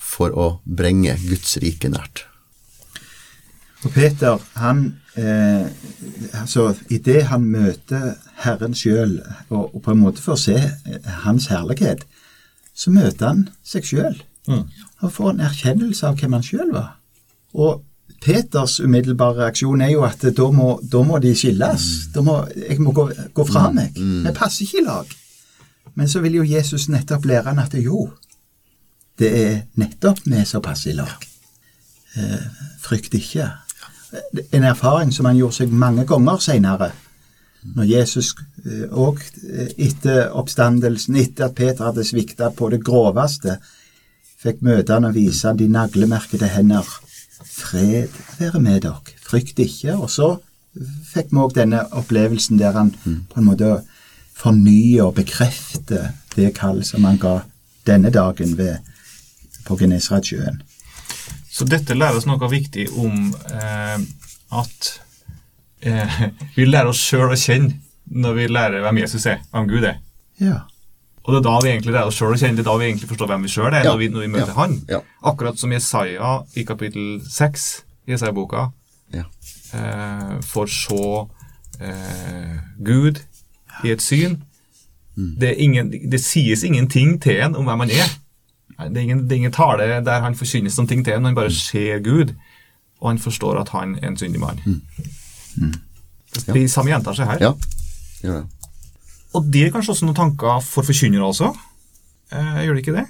for 0.00 0.34
å 0.34 0.48
bringe 0.64 1.14
Guds 1.22 1.58
rike 1.62 1.90
nært. 1.92 2.24
Og 3.84 3.92
Peter, 3.94 4.40
han 4.60 4.82
eh, 5.16 5.68
altså, 6.36 6.74
Idet 6.92 7.30
han 7.30 7.46
møter 7.48 8.16
Herren 8.44 8.74
sjøl, 8.76 9.20
og, 9.48 9.74
og 9.74 9.82
på 9.84 9.94
en 9.94 10.02
måte 10.02 10.24
får 10.24 10.40
se 10.42 10.56
hans 11.24 11.48
herlighet, 11.52 12.04
så 12.76 12.92
møter 12.92 13.30
han 13.30 13.46
seg 13.64 13.88
sjøl. 13.88 14.18
Og 15.00 15.12
får 15.14 15.30
en 15.32 15.44
erkjennelse 15.46 16.08
av 16.08 16.18
hvem 16.20 16.36
han 16.36 16.44
sjøl 16.44 16.74
var. 16.74 16.96
Og 17.54 17.84
Peters 18.20 18.76
umiddelbare 18.84 19.46
reaksjon 19.46 19.80
er 19.80 19.94
jo 19.94 20.02
at 20.04 20.24
da 20.36 20.46
må, 20.52 20.74
da 20.82 21.00
må 21.06 21.20
de 21.22 21.32
skilles. 21.36 21.86
Da 22.12 22.24
må, 22.24 22.42
jeg 22.52 22.80
må 22.84 22.92
gå, 22.96 23.06
gå 23.36 23.46
fra 23.48 23.70
meg. 23.72 23.96
Vi 23.96 24.32
passer 24.36 24.66
ikke 24.66 24.82
i 24.82 24.84
lag. 24.84 25.14
Men 25.96 26.08
så 26.08 26.20
vil 26.24 26.36
jo 26.40 26.44
Jesus 26.46 26.88
nettopp 26.92 27.24
lære 27.28 27.48
han 27.48 27.62
at 27.62 27.74
jo, 27.80 28.10
det 29.20 29.30
er 29.36 29.58
nettopp 29.80 30.24
vi 30.24 30.44
som 30.48 30.62
passer 30.64 30.94
i 30.94 30.96
lag. 30.98 31.26
Eh, 32.16 32.46
frykt 32.80 33.14
ikke. 33.14 33.50
En 34.56 34.64
erfaring 34.66 35.12
som 35.14 35.28
han 35.28 35.38
gjorde 35.38 35.60
seg 35.60 35.72
mange 35.72 36.06
ganger 36.08 36.40
seinere. 36.42 36.90
Når 37.76 37.84
Jesus 37.84 38.32
òg 38.96 39.20
etter 39.76 40.30
oppstandelsen, 40.32 41.18
etter 41.20 41.50
at 41.50 41.54
Peter 41.58 41.90
hadde 41.90 42.06
svikta 42.08 42.48
på 42.56 42.70
det 42.72 42.80
groveste, 42.84 43.58
fikk 44.40 44.62
møte 44.64 44.96
han 44.96 45.04
og 45.10 45.14
vise 45.14 45.46
han 45.48 45.60
de 45.60 45.68
naglemerkede 45.68 46.48
hender. 46.48 46.88
Fred 47.44 48.16
være 48.38 48.60
med 48.64 48.80
dere, 48.86 49.16
frykt 49.20 49.60
ikke. 49.60 49.98
Og 50.00 50.08
så 50.10 50.30
fikk 51.12 51.34
vi 51.34 51.42
òg 51.44 51.54
denne 51.56 51.84
opplevelsen 52.00 52.60
der 52.60 52.76
han 52.78 52.94
på 53.04 53.40
en 53.40 53.48
måte 53.48 53.74
fornyer 54.40 55.10
og 55.10 55.18
bekrefter 55.18 56.14
det 56.36 56.54
kall 56.56 56.80
som 56.86 57.04
han 57.04 57.20
ga 57.20 57.40
denne 57.86 58.12
dagen 58.14 58.56
ved, 58.58 58.78
på 59.70 59.78
Genesaretsjøen. 59.80 60.60
Så 61.50 61.66
dette 61.68 61.94
lærer 61.98 62.18
oss 62.20 62.26
noe 62.28 62.48
viktig 62.50 62.88
om 62.98 63.30
eh, 63.54 64.02
at 64.60 64.90
eh, 65.86 66.20
vi 66.56 66.66
lærer 66.68 66.90
oss 66.92 67.00
sjøl 67.06 67.30
å 67.34 67.38
kjenne 67.38 67.78
når 68.10 68.34
vi 68.40 68.46
lærer 68.50 68.82
hvem 68.82 68.98
Jesus 69.04 69.26
er, 69.30 69.38
hvem 69.54 69.68
Gud 69.70 69.84
er. 69.86 69.98
Ja. 70.42 70.60
Og 71.22 71.34
det 71.34 71.40
er 71.40 71.44
da 71.46 71.56
vi 71.62 71.68
egentlig 71.70 71.92
lærer 71.94 72.08
oss 72.10 72.16
sjøl 72.18 72.32
å 72.34 72.38
kjenne, 72.40 72.56
det 72.58 72.64
er 72.64 72.70
da 72.70 72.76
vi 72.80 72.86
egentlig 72.88 73.10
forstår 73.10 73.28
hvem 73.30 73.44
vi 73.46 73.50
sjøl 73.52 73.68
er, 73.70 73.84
Ja. 73.84 73.92
når, 73.92 73.98
vi, 74.00 74.08
når 74.14 74.24
vi 74.24 74.30
møter 74.34 74.50
Ja. 74.54 74.56
Han. 74.58 74.76
Ja. 74.90 75.00
Akkurat 75.30 75.58
som 75.60 75.70
Jesaja 75.74 76.30
i 76.58 76.64
kapittel 76.66 77.20
6 77.28 77.66
i 78.08 78.14
Jesaja-boka 78.16 78.70
Ja. 79.14 79.26
eh, 79.74 80.38
får 80.50 80.66
se 80.74 81.02
eh, 81.80 82.56
Gud 82.78 83.20
i 83.84 83.92
et 83.94 84.02
syn. 84.02 84.40
Det, 85.16 85.50
er 85.52 85.60
ingen, 85.60 85.90
det 86.10 86.20
sies 86.24 86.62
ingenting 86.64 87.18
til 87.22 87.38
en 87.44 87.54
om 87.58 87.66
hvem 87.68 87.82
han 87.84 87.90
er. 87.94 88.10
Det 88.88 88.96
er 88.96 89.06
ingen, 89.08 89.24
det 89.28 89.36
er 89.36 89.42
ingen 89.42 89.52
tale 89.52 89.88
der 90.06 90.24
han 90.24 90.38
forkynnes 90.38 90.78
noen 90.78 90.88
ting 90.88 91.04
til 91.04 91.16
ham, 91.16 91.28
han 91.28 91.36
bare 91.36 91.52
ser 91.54 92.00
Gud, 92.04 92.34
og 93.00 93.10
han 93.10 93.20
forstår 93.20 93.60
at 93.60 93.72
han 93.74 93.96
er 94.00 94.08
en 94.08 94.16
syndig 94.20 94.40
mann. 94.40 94.60
Det 96.30 96.54
de 96.54 96.68
samme 96.70 96.92
gjentar 96.92 97.16
seg 97.18 97.26
her. 97.26 97.42
Ja, 97.42 97.54
det. 98.22 98.44
Og 99.34 99.46
det 99.52 99.66
er 99.66 99.72
kanskje 99.74 99.94
også 99.94 100.06
noen 100.08 100.18
tanker 100.18 100.60
for 100.64 100.86
forkynnere 100.86 101.26
også? 101.26 101.52
Eh, 102.34 102.62
gjør 102.64 102.76
det 102.76 102.84
ikke 102.84 102.96
det? 102.96 103.06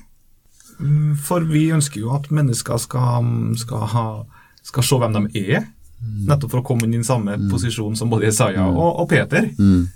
Mm, 0.81 1.17
For 1.21 1.45
vi 1.45 1.69
ønsker 1.75 2.01
jo 2.01 2.15
at 2.17 2.31
mennesker 2.33 2.81
skal, 2.81 3.29
skal, 3.61 3.87
ha, 3.93 4.05
skal 4.65 4.87
se 4.87 4.99
hvem 5.01 5.17
de 5.17 5.45
er, 5.57 5.65
nettopp 6.01 6.55
for 6.55 6.63
å 6.63 6.67
komme 6.67 6.87
inn 6.87 6.95
i 6.95 7.01
den 7.01 7.09
samme 7.09 7.37
posisjon 7.51 7.97
som 7.97 8.13
både 8.13 8.31
Isaiah 8.31 8.69
og, 8.69 9.03
og 9.03 9.09
Peter. 9.11 9.51
Mm. 9.59 9.89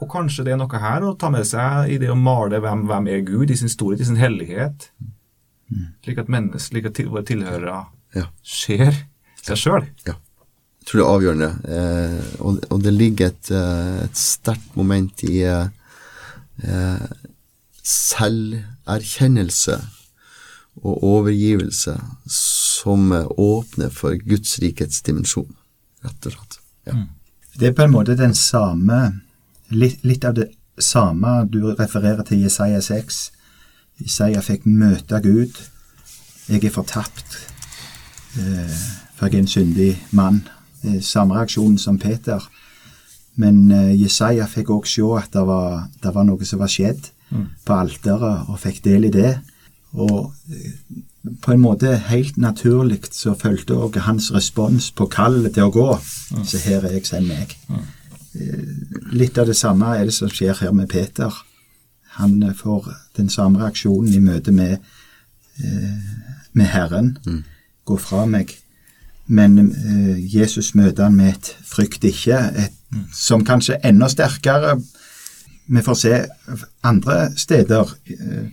Og 0.00 0.08
kanskje 0.08 0.44
det 0.46 0.52
er 0.54 0.60
noe 0.60 0.80
her 0.80 1.04
å 1.04 1.14
ta 1.20 1.28
med 1.32 1.44
seg 1.48 1.90
i 1.92 1.98
det 2.00 2.08
å 2.10 2.16
male 2.16 2.60
hvem, 2.62 2.86
hvem 2.88 3.08
er 3.12 3.20
Gud, 3.26 3.50
i 3.52 3.56
sin 3.60 3.68
storhet, 3.68 4.00
i 4.00 4.08
sin 4.08 4.16
hellighet, 4.20 4.88
slik 6.04 6.18
at 6.22 6.30
mennesker, 6.32 6.62
slik 6.64 6.88
at 6.90 6.96
til, 6.98 7.10
våre 7.12 7.24
tilhørere 7.28 7.82
Ja. 8.16 8.24
ser 8.42 8.96
seg 9.42 9.56
sjøl. 9.60 9.84
Ja. 10.08 10.16
Jeg 10.80 10.88
tror 10.88 10.98
det 10.98 11.04
er 11.04 11.12
avgjørende. 11.14 11.50
Eh, 11.76 12.30
og, 12.40 12.62
og 12.72 12.82
det 12.82 12.92
ligger 12.96 13.28
et, 13.30 13.50
eh, 13.52 14.00
et 14.06 14.16
sterkt 14.18 14.72
moment 14.74 15.22
i 15.28 15.42
eh, 15.44 15.68
eh, 16.64 17.04
selverkjennelse 17.84 19.76
og 20.80 21.04
overgivelse 21.04 21.94
som 22.32 23.12
eh, 23.12 23.26
åpner 23.36 23.92
for 23.94 24.16
Guds 24.26 24.56
rikets 24.64 25.02
dimensjon, 25.06 25.50
rett 26.06 26.26
og 26.30 26.34
slett. 26.38 26.58
Ja. 26.88 26.96
Det 27.60 27.70
er 27.70 27.76
på 27.76 27.84
en 27.84 27.92
måte 27.94 28.16
den 28.18 28.34
samme 28.34 29.00
Litt, 29.70 30.00
litt 30.04 30.24
av 30.24 30.34
det 30.34 30.48
samme 30.80 31.44
du 31.50 31.60
refererer 31.68 32.24
til 32.26 32.42
Jesaja 32.42 32.80
6. 32.82 33.20
Jesaja 34.00 34.40
fikk 34.42 34.66
møte 34.66 35.20
Gud. 35.22 35.60
Jeg 36.50 36.64
er 36.64 36.74
fortapt, 36.74 37.36
eh, 38.40 38.80
for 39.14 39.28
jeg 39.28 39.34
er 39.34 39.44
en 39.44 39.46
syndig 39.46 39.92
mann. 40.10 40.42
Det 40.82 40.96
er 40.96 41.04
samme 41.06 41.36
reaksjon 41.36 41.78
som 41.78 41.98
Peter. 41.98 42.42
Men 43.36 43.70
eh, 43.70 43.94
Jesaja 44.00 44.48
fikk 44.50 44.72
òg 44.74 44.88
se 44.90 45.06
at 45.18 45.30
det 45.36 45.46
var, 45.46 45.86
det 46.02 46.14
var 46.14 46.26
noe 46.26 46.44
som 46.48 46.62
var 46.62 46.72
skjedd 46.72 47.12
på 47.64 47.76
alteret, 47.76 48.48
og 48.50 48.58
fikk 48.58 48.82
del 48.84 49.06
i 49.06 49.14
det. 49.14 49.36
Og 49.94 50.32
eh, 50.50 50.74
på 51.42 51.52
en 51.52 51.62
måte 51.62 51.94
helt 52.08 52.38
naturlig 52.40 53.02
så 53.12 53.36
fulgte 53.38 53.76
òg 53.76 54.00
hans 54.06 54.30
respons 54.34 54.90
på 54.96 55.06
kallet 55.12 55.54
til 55.54 55.68
å 55.68 55.74
gå. 55.74 55.88
Så 56.42 56.62
her 56.64 56.84
er 56.84 56.96
jeg, 56.96 57.06
send 57.06 57.28
meg. 57.30 57.54
Eh, 57.70 57.99
Litt 59.12 59.38
av 59.38 59.48
det 59.50 59.56
samme 59.58 59.94
er 59.96 60.06
det 60.06 60.14
som 60.14 60.30
skjer 60.30 60.60
her 60.60 60.74
med 60.76 60.90
Peter. 60.90 61.34
Han 62.18 62.42
eh, 62.42 62.54
får 62.54 62.90
den 63.18 63.30
samme 63.30 63.62
reaksjonen 63.62 64.14
i 64.14 64.22
møte 64.22 64.52
med, 64.54 64.78
eh, 65.58 66.10
med 66.52 66.66
Herren. 66.70 67.16
Gå 67.84 67.96
fra 67.98 68.26
meg. 68.26 68.54
Men 69.30 69.58
eh, 69.58 70.34
Jesus 70.34 70.74
møter 70.74 71.06
han 71.06 71.16
med 71.16 71.34
et 71.34 71.56
'frykt 71.64 72.04
ikke', 72.04 72.64
et, 72.64 72.72
som 73.14 73.44
kanskje 73.44 73.76
er 73.76 73.88
enda 73.88 74.08
sterkere 74.08 74.80
Vi 75.70 75.82
får 75.82 75.94
se 75.94 76.26
andre 76.82 77.30
steder, 77.36 77.94
eh, 78.10 78.48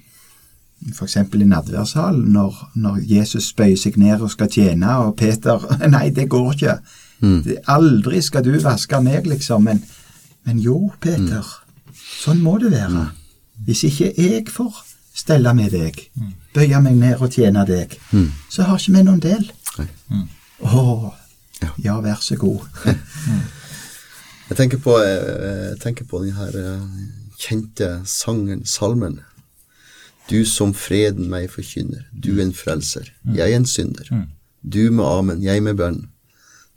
f.eks. 0.94 1.16
i 1.18 1.44
nadværsalen, 1.44 2.32
når, 2.32 2.72
når 2.76 3.00
Jesus 3.02 3.54
bøyer 3.54 3.78
seg 3.78 3.98
ned 3.98 4.22
og 4.22 4.32
skal 4.32 4.50
tjene, 4.50 4.98
og 4.98 5.16
Peter 5.16 5.66
Nei, 5.96 6.10
det 6.10 6.30
går 6.30 6.52
ikke. 6.54 6.76
Det, 7.22 7.58
aldri 7.68 8.22
skal 8.22 8.44
du 8.46 8.52
vaske 8.62 9.00
meg, 9.02 9.26
liksom. 9.26 9.64
Men, 9.64 9.82
men 10.46 10.60
jo, 10.60 10.92
Peter, 11.02 11.44
sånn 12.24 12.42
må 12.44 12.58
det 12.62 12.72
være. 12.72 13.08
Hvis 13.66 13.84
ikke 13.88 14.12
jeg 14.18 14.48
får 14.54 14.84
stelle 15.18 15.54
med 15.58 15.72
deg, 15.74 15.98
bøye 16.54 16.80
meg 16.82 16.96
ned 16.96 17.22
og 17.22 17.32
tjene 17.34 17.64
deg, 17.66 17.96
så 18.50 18.64
har 18.68 18.78
ikke 18.78 18.94
vi 18.98 19.04
noen 19.08 19.20
del. 19.24 19.48
Å, 20.62 21.14
Ja. 21.62 21.72
ja, 21.82 21.96
vær 22.02 22.20
så 22.22 22.36
god. 22.38 22.62
Jeg 24.50 24.56
tenker 24.58 24.78
på, 24.80 24.94
eh, 25.04 25.72
jeg 25.74 25.80
tenker 25.82 26.06
på 26.08 26.22
den 26.24 26.32
her 26.38 26.54
eh, 26.56 26.84
kjente 27.42 27.88
sangen, 28.08 28.62
salmen. 28.66 29.18
Du 30.30 30.46
som 30.46 30.72
freden 30.74 31.28
meg 31.32 31.50
forkynner, 31.52 32.06
du 32.14 32.40
en 32.40 32.54
frelser, 32.56 33.10
jeg 33.36 33.54
en 33.58 33.66
synder. 33.68 34.08
Du 34.64 34.90
med 34.92 35.04
amen, 35.04 35.42
jeg 35.44 35.64
med 35.64 35.76
bønn. 35.80 36.00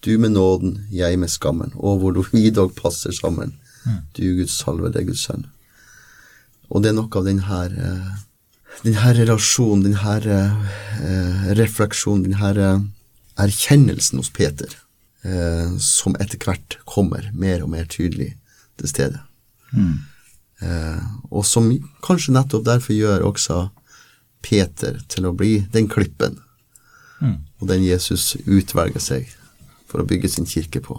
Du 0.05 0.17
med 0.19 0.33
nåden, 0.33 0.87
jeg 0.91 1.19
med 1.19 1.29
skammen. 1.29 1.73
Og 1.77 2.01
hvor 2.01 2.17
vi 2.33 2.51
dog 2.51 2.75
passer 2.77 3.13
sammen. 3.13 3.57
Du 4.17 4.23
Guds 4.39 4.57
salvede 4.61 5.05
Guds 5.05 5.27
sønn. 5.27 5.47
Og 6.71 6.83
det 6.83 6.93
er 6.93 6.97
noe 6.97 7.11
av 7.17 7.25
den 7.27 7.41
her 7.49 7.73
eh, 7.75 8.11
den 8.83 8.97
her 8.97 9.15
relasjonen, 9.15 9.85
den 9.85 9.99
her 10.01 10.27
eh, 10.27 11.49
refleksjonen, 11.59 12.25
den 12.25 12.39
her 12.41 12.59
eh, 12.59 12.79
erkjennelsen 13.41 14.21
hos 14.21 14.31
Peter, 14.37 14.73
som 15.81 16.15
etter 16.17 16.41
hvert 16.41 16.79
kommer 16.89 17.27
mer 17.37 17.61
og 17.65 17.71
mer 17.75 17.85
tydelig 17.93 18.31
til 18.81 18.89
stede. 18.89 19.19
Eh, 20.61 21.03
og 21.29 21.45
som 21.49 21.69
kanskje 22.05 22.33
nettopp 22.37 22.65
derfor 22.65 22.97
gjør 22.97 23.27
også 23.29 23.59
Peter 24.45 24.97
til 25.13 25.29
å 25.29 25.35
bli 25.37 25.59
den 25.73 25.89
klippen, 25.93 26.39
og 27.61 27.69
den 27.69 27.85
Jesus 27.85 28.33
utvelger 28.47 29.05
seg 29.05 29.29
for 29.90 30.03
å 30.03 30.07
bygge 30.09 30.31
sin 30.31 30.48
kirke 30.48 30.83
på. 30.85 30.98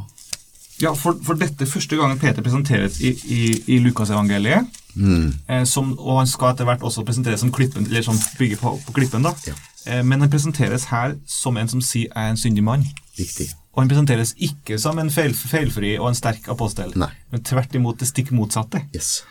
Ja, 0.81 0.95
for, 0.97 1.17
for 1.25 1.37
dette 1.37 1.67
første 1.69 1.97
gangen 1.97 2.19
Peter 2.19 2.41
presenteres 2.43 2.99
i, 3.05 3.13
i, 3.29 3.41
i 3.75 3.79
Lukasevangeliet. 3.83 4.79
Eh, 4.97 5.63
som, 5.69 5.93
og 5.99 6.21
han 6.23 6.29
skal 6.29 6.55
etter 6.55 6.67
hvert 6.67 6.83
også 6.83 7.05
presenteres 7.07 7.43
som 7.43 7.51
klippen, 7.53 7.85
eller 7.87 8.03
som 8.05 8.17
bygger 8.39 8.59
på, 8.59 8.73
på 8.87 8.95
klippen. 8.97 9.25
da. 9.27 9.35
Ja. 9.47 9.55
Eh, 9.85 10.01
men 10.05 10.23
han 10.23 10.31
presenteres 10.31 10.89
her 10.91 11.15
som 11.29 11.57
en 11.57 11.69
som 11.71 11.83
sier 11.85 12.11
er 12.15 12.31
en 12.31 12.39
syndig 12.39 12.65
mann'. 12.65 12.87
Riktig. 13.19 13.51
Og 13.71 13.83
han 13.83 13.91
presenteres 13.91 14.33
ikke 14.37 14.79
som 14.81 14.99
en 14.99 15.11
feil, 15.13 15.33
feilfri 15.33 15.93
og 15.99 16.09
en 16.09 16.17
sterk 16.17 16.49
apostel, 16.51 16.91
Nei. 16.99 17.11
men 17.31 17.43
tvert 17.47 17.75
imot 17.75 18.01
det 18.01 18.09
stikk 18.09 18.33
motsatte. 18.35 18.81
Yes. 18.95 19.21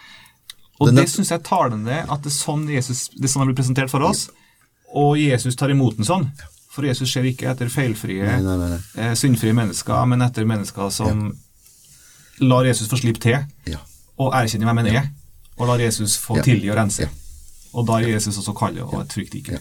Og 0.80 0.88
Det 0.88 0.94
er 0.94 1.02
det 1.02 1.10
syns 1.12 1.30
jeg 1.30 1.40
er 1.40 1.44
talende 1.44 1.98
at 2.08 2.22
det 2.24 2.30
er 2.30 2.38
sånn 2.38 2.62
Jesus, 2.70 3.10
det 3.12 3.26
er 3.26 3.32
sånn 3.32 3.44
han 3.44 3.50
blir 3.50 3.58
presentert 3.58 3.92
for 3.92 4.00
oss, 4.06 4.30
og 4.96 5.18
Jesus 5.20 5.56
tar 5.60 5.70
imot 5.70 5.98
den 5.98 6.08
sånn. 6.08 6.30
For 6.70 6.86
Jesus 6.86 7.10
ser 7.12 7.26
ikke 7.26 7.48
etter 7.50 7.68
feilfrie, 7.72 8.22
Nei, 8.22 8.40
nei, 8.46 8.68
nei. 8.70 8.78
Eh, 9.02 9.14
syndfrie 9.18 9.52
mennesker, 9.56 10.04
men 10.06 10.22
etter 10.22 10.46
mennesker 10.46 10.90
som 10.94 11.24
lar 12.40 12.64
Jesus 12.68 12.88
få 12.88 12.96
slippe 13.00 13.20
til, 13.24 13.40
Ja. 13.66 13.80
og 14.18 14.32
erkjenner 14.38 14.66
hvem 14.70 14.76
han 14.84 14.86
er, 14.86 15.08
og 15.58 15.66
lar 15.68 15.78
Jesus 15.82 16.16
få 16.18 16.36
Ja. 16.38 16.42
tilgi 16.46 16.70
og 16.70 16.76
rense. 16.78 17.02
Ja. 17.02 17.08
Og 17.74 17.86
da 17.86 17.98
er 18.00 18.08
Jesus 18.14 18.38
også 18.38 18.54
kallet 18.58 18.82
og 18.82 19.00
et 19.02 19.08
trygt 19.10 19.34
ikke. 19.34 19.58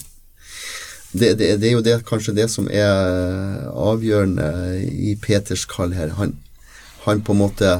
Det, 1.12 1.38
det, 1.40 1.60
det 1.62 1.68
er 1.68 1.72
jo 1.74 1.82
det, 1.82 2.06
kanskje 2.06 2.36
det 2.36 2.50
som 2.52 2.68
er 2.70 3.66
avgjørende 3.74 4.48
i 4.90 5.16
Peters 5.22 5.66
kall 5.66 5.94
her. 5.98 6.10
Han, 6.20 6.36
han 7.06 7.22
på 7.26 7.34
en 7.34 7.40
måte 7.42 7.72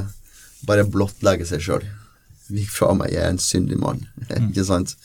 bare 0.66 0.84
blottlegger 0.90 1.46
seg 1.46 1.62
sjøl. 1.64 1.86
Vik 2.50 2.68
fra 2.74 2.92
meg, 2.98 3.12
jeg 3.14 3.22
er 3.22 3.30
en 3.30 3.38
syndig 3.38 3.78
mann. 3.78 4.02
Ikke 4.50 4.64
sant? 4.66 4.96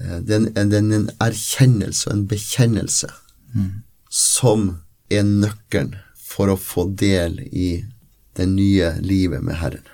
Eh, 0.00 0.20
Det 0.24 0.32
er 0.38 0.46
en, 0.62 0.72
en, 0.74 0.92
en 0.92 1.10
erkjennelse 1.20 2.08
og 2.08 2.16
en 2.16 2.26
bekjennelse 2.30 3.10
som 4.08 4.68
er 5.12 5.26
nøkkelen 5.28 5.96
for 6.16 6.52
å 6.52 6.56
få 6.60 6.86
del 6.96 7.40
i 7.50 7.84
det 8.36 8.46
nye 8.48 8.94
livet 9.04 9.44
med 9.44 9.58
Herren. 9.60 9.84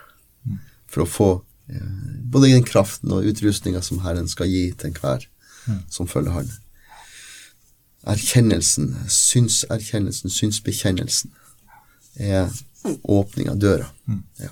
For 0.88 1.04
å 1.04 1.10
få 1.10 1.30
eh, 1.68 1.90
både 2.22 2.52
den 2.54 2.64
kraften 2.66 3.12
og 3.12 3.26
utrustninga 3.26 3.82
som 3.82 4.04
Herren 4.04 4.30
skal 4.30 4.48
gi 4.50 4.70
til 4.72 4.92
enhver 4.92 5.26
som 5.92 6.08
følger 6.08 6.32
Han 6.32 6.48
erkjennelsen, 8.08 8.96
synserkjennelsen, 9.08 10.30
synsbekjennelsen, 10.30 11.32
er 12.14 12.48
åpning 13.02 13.50
av 13.50 13.58
døra. 13.58 13.86
Ja. 14.40 14.50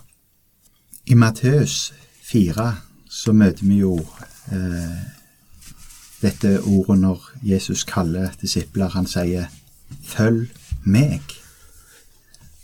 I 1.07 1.15
Matteus 1.15 1.93
4 2.27 2.73
så 3.09 3.33
møter 3.33 3.65
vi 3.65 3.81
jo 3.81 3.95
eh, 4.53 5.05
dette 6.23 6.61
ordet 6.63 6.99
når 7.01 7.31
Jesus 7.43 7.85
kaller 7.85 8.31
disipler. 8.41 8.89
Han 8.89 9.07
sier 9.07 9.47
'følg 10.03 10.49
meg', 10.85 11.37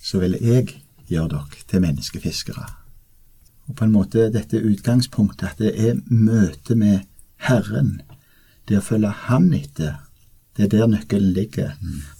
så 0.02 0.18
vil 0.18 0.38
jeg 0.40 0.82
gjøre 1.08 1.28
dere 1.28 1.66
til 1.68 1.80
menneskefiskere. 1.80 2.66
Og 3.68 3.76
på 3.76 3.84
en 3.84 3.92
måte 3.92 4.32
dette 4.32 4.62
utgangspunktet 4.62 5.46
at 5.46 5.58
det 5.58 5.88
er 5.88 6.00
møte 6.06 6.74
med 6.74 7.00
Herren, 7.36 8.00
det 8.68 8.78
å 8.78 8.80
følge 8.80 9.08
Han 9.28 9.52
etter, 9.54 9.94
det 10.56 10.64
er 10.64 10.68
der 10.68 10.86
nøkkelen 10.86 11.32
ligger. 11.32 11.72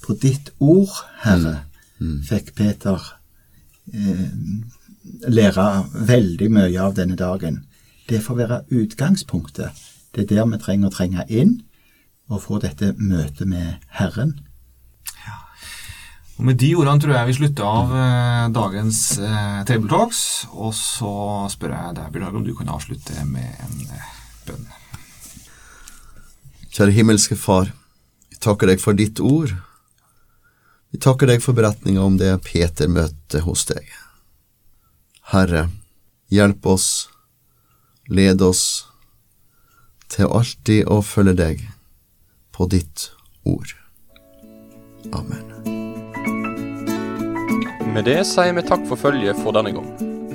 På 0.03 0.14
ditt 0.14 0.51
ord, 0.61 0.95
Herre, 1.23 1.64
fikk 2.25 2.55
Peter 2.55 2.99
eh, 3.92 4.29
lære 5.29 5.66
veldig 6.09 6.51
mye 6.51 6.81
av 6.81 6.97
denne 6.97 7.16
dagen. 7.16 7.64
Det 8.09 8.23
får 8.23 8.37
være 8.37 8.62
utgangspunktet. 8.71 9.71
Det 10.12 10.27
er 10.27 10.35
der 10.37 10.48
vi 10.51 10.61
trenger 10.61 10.90
å 10.90 10.94
trenge 10.94 11.27
inn 11.33 11.61
og 12.33 12.42
få 12.44 12.59
dette 12.62 12.92
møtet 13.01 13.48
med 13.48 13.81
Herren. 13.98 14.35
Og 16.38 16.46
Med 16.48 16.57
de 16.61 16.70
ordene 16.75 17.01
tror 17.01 17.14
jeg 17.14 17.29
vi 17.29 17.35
slutter 17.37 17.66
av 17.68 17.90
eh, 17.96 18.44
dagens 18.53 19.01
eh, 19.20 19.59
Table 19.68 19.88
Talks. 19.90 20.22
Og 20.53 20.72
så 20.77 21.12
spør 21.53 21.75
jeg 21.77 21.96
deg, 21.98 22.12
Bjørnar, 22.14 22.38
om 22.38 22.46
du 22.46 22.55
kan 22.57 22.72
avslutte 22.72 23.25
med 23.29 23.61
en 23.64 23.92
eh, 23.92 24.14
bønn. 24.48 24.64
Kjære 26.72 26.96
himmelske 26.96 27.37
Far, 27.37 27.68
vi 28.33 28.40
takker 28.40 28.72
deg 28.72 28.81
for 28.81 28.96
ditt 28.96 29.20
ord. 29.20 29.53
Vi 30.92 31.01
takker 31.01 31.29
deg 31.29 31.44
for 31.44 31.57
beretninga 31.57 32.05
om 32.05 32.16
det 32.20 32.33
Peter 32.44 32.88
møtte 32.88 33.44
hos 33.44 33.66
deg. 33.68 33.85
Herre, 35.33 35.68
hjelp 36.33 36.66
oss, 36.68 36.88
led 38.09 38.40
oss 38.44 38.91
til 40.12 40.29
alltid 40.29 40.90
å 40.92 41.01
følge 41.05 41.35
deg 41.38 41.62
på 42.53 42.68
ditt 42.70 43.09
ord. 43.48 43.72
Amen. 45.16 45.48
Med 47.92 48.07
det 48.09 48.22
sier 48.29 48.55
vi 48.57 48.64
takk 48.64 48.85
for 48.88 49.01
følget 49.01 49.40
for 49.42 49.57
denne 49.57 49.75
gang. 49.77 49.88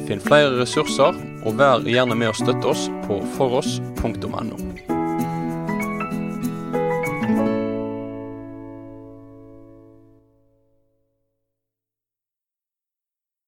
Finn 0.08 0.22
flere 0.24 0.60
ressurser, 0.60 1.18
og 1.48 1.58
vær 1.60 1.86
gjerne 1.88 2.16
med 2.18 2.32
å 2.32 2.38
støtte 2.38 2.70
oss 2.74 2.88
på 3.08 3.20
foross.no. 3.38 4.77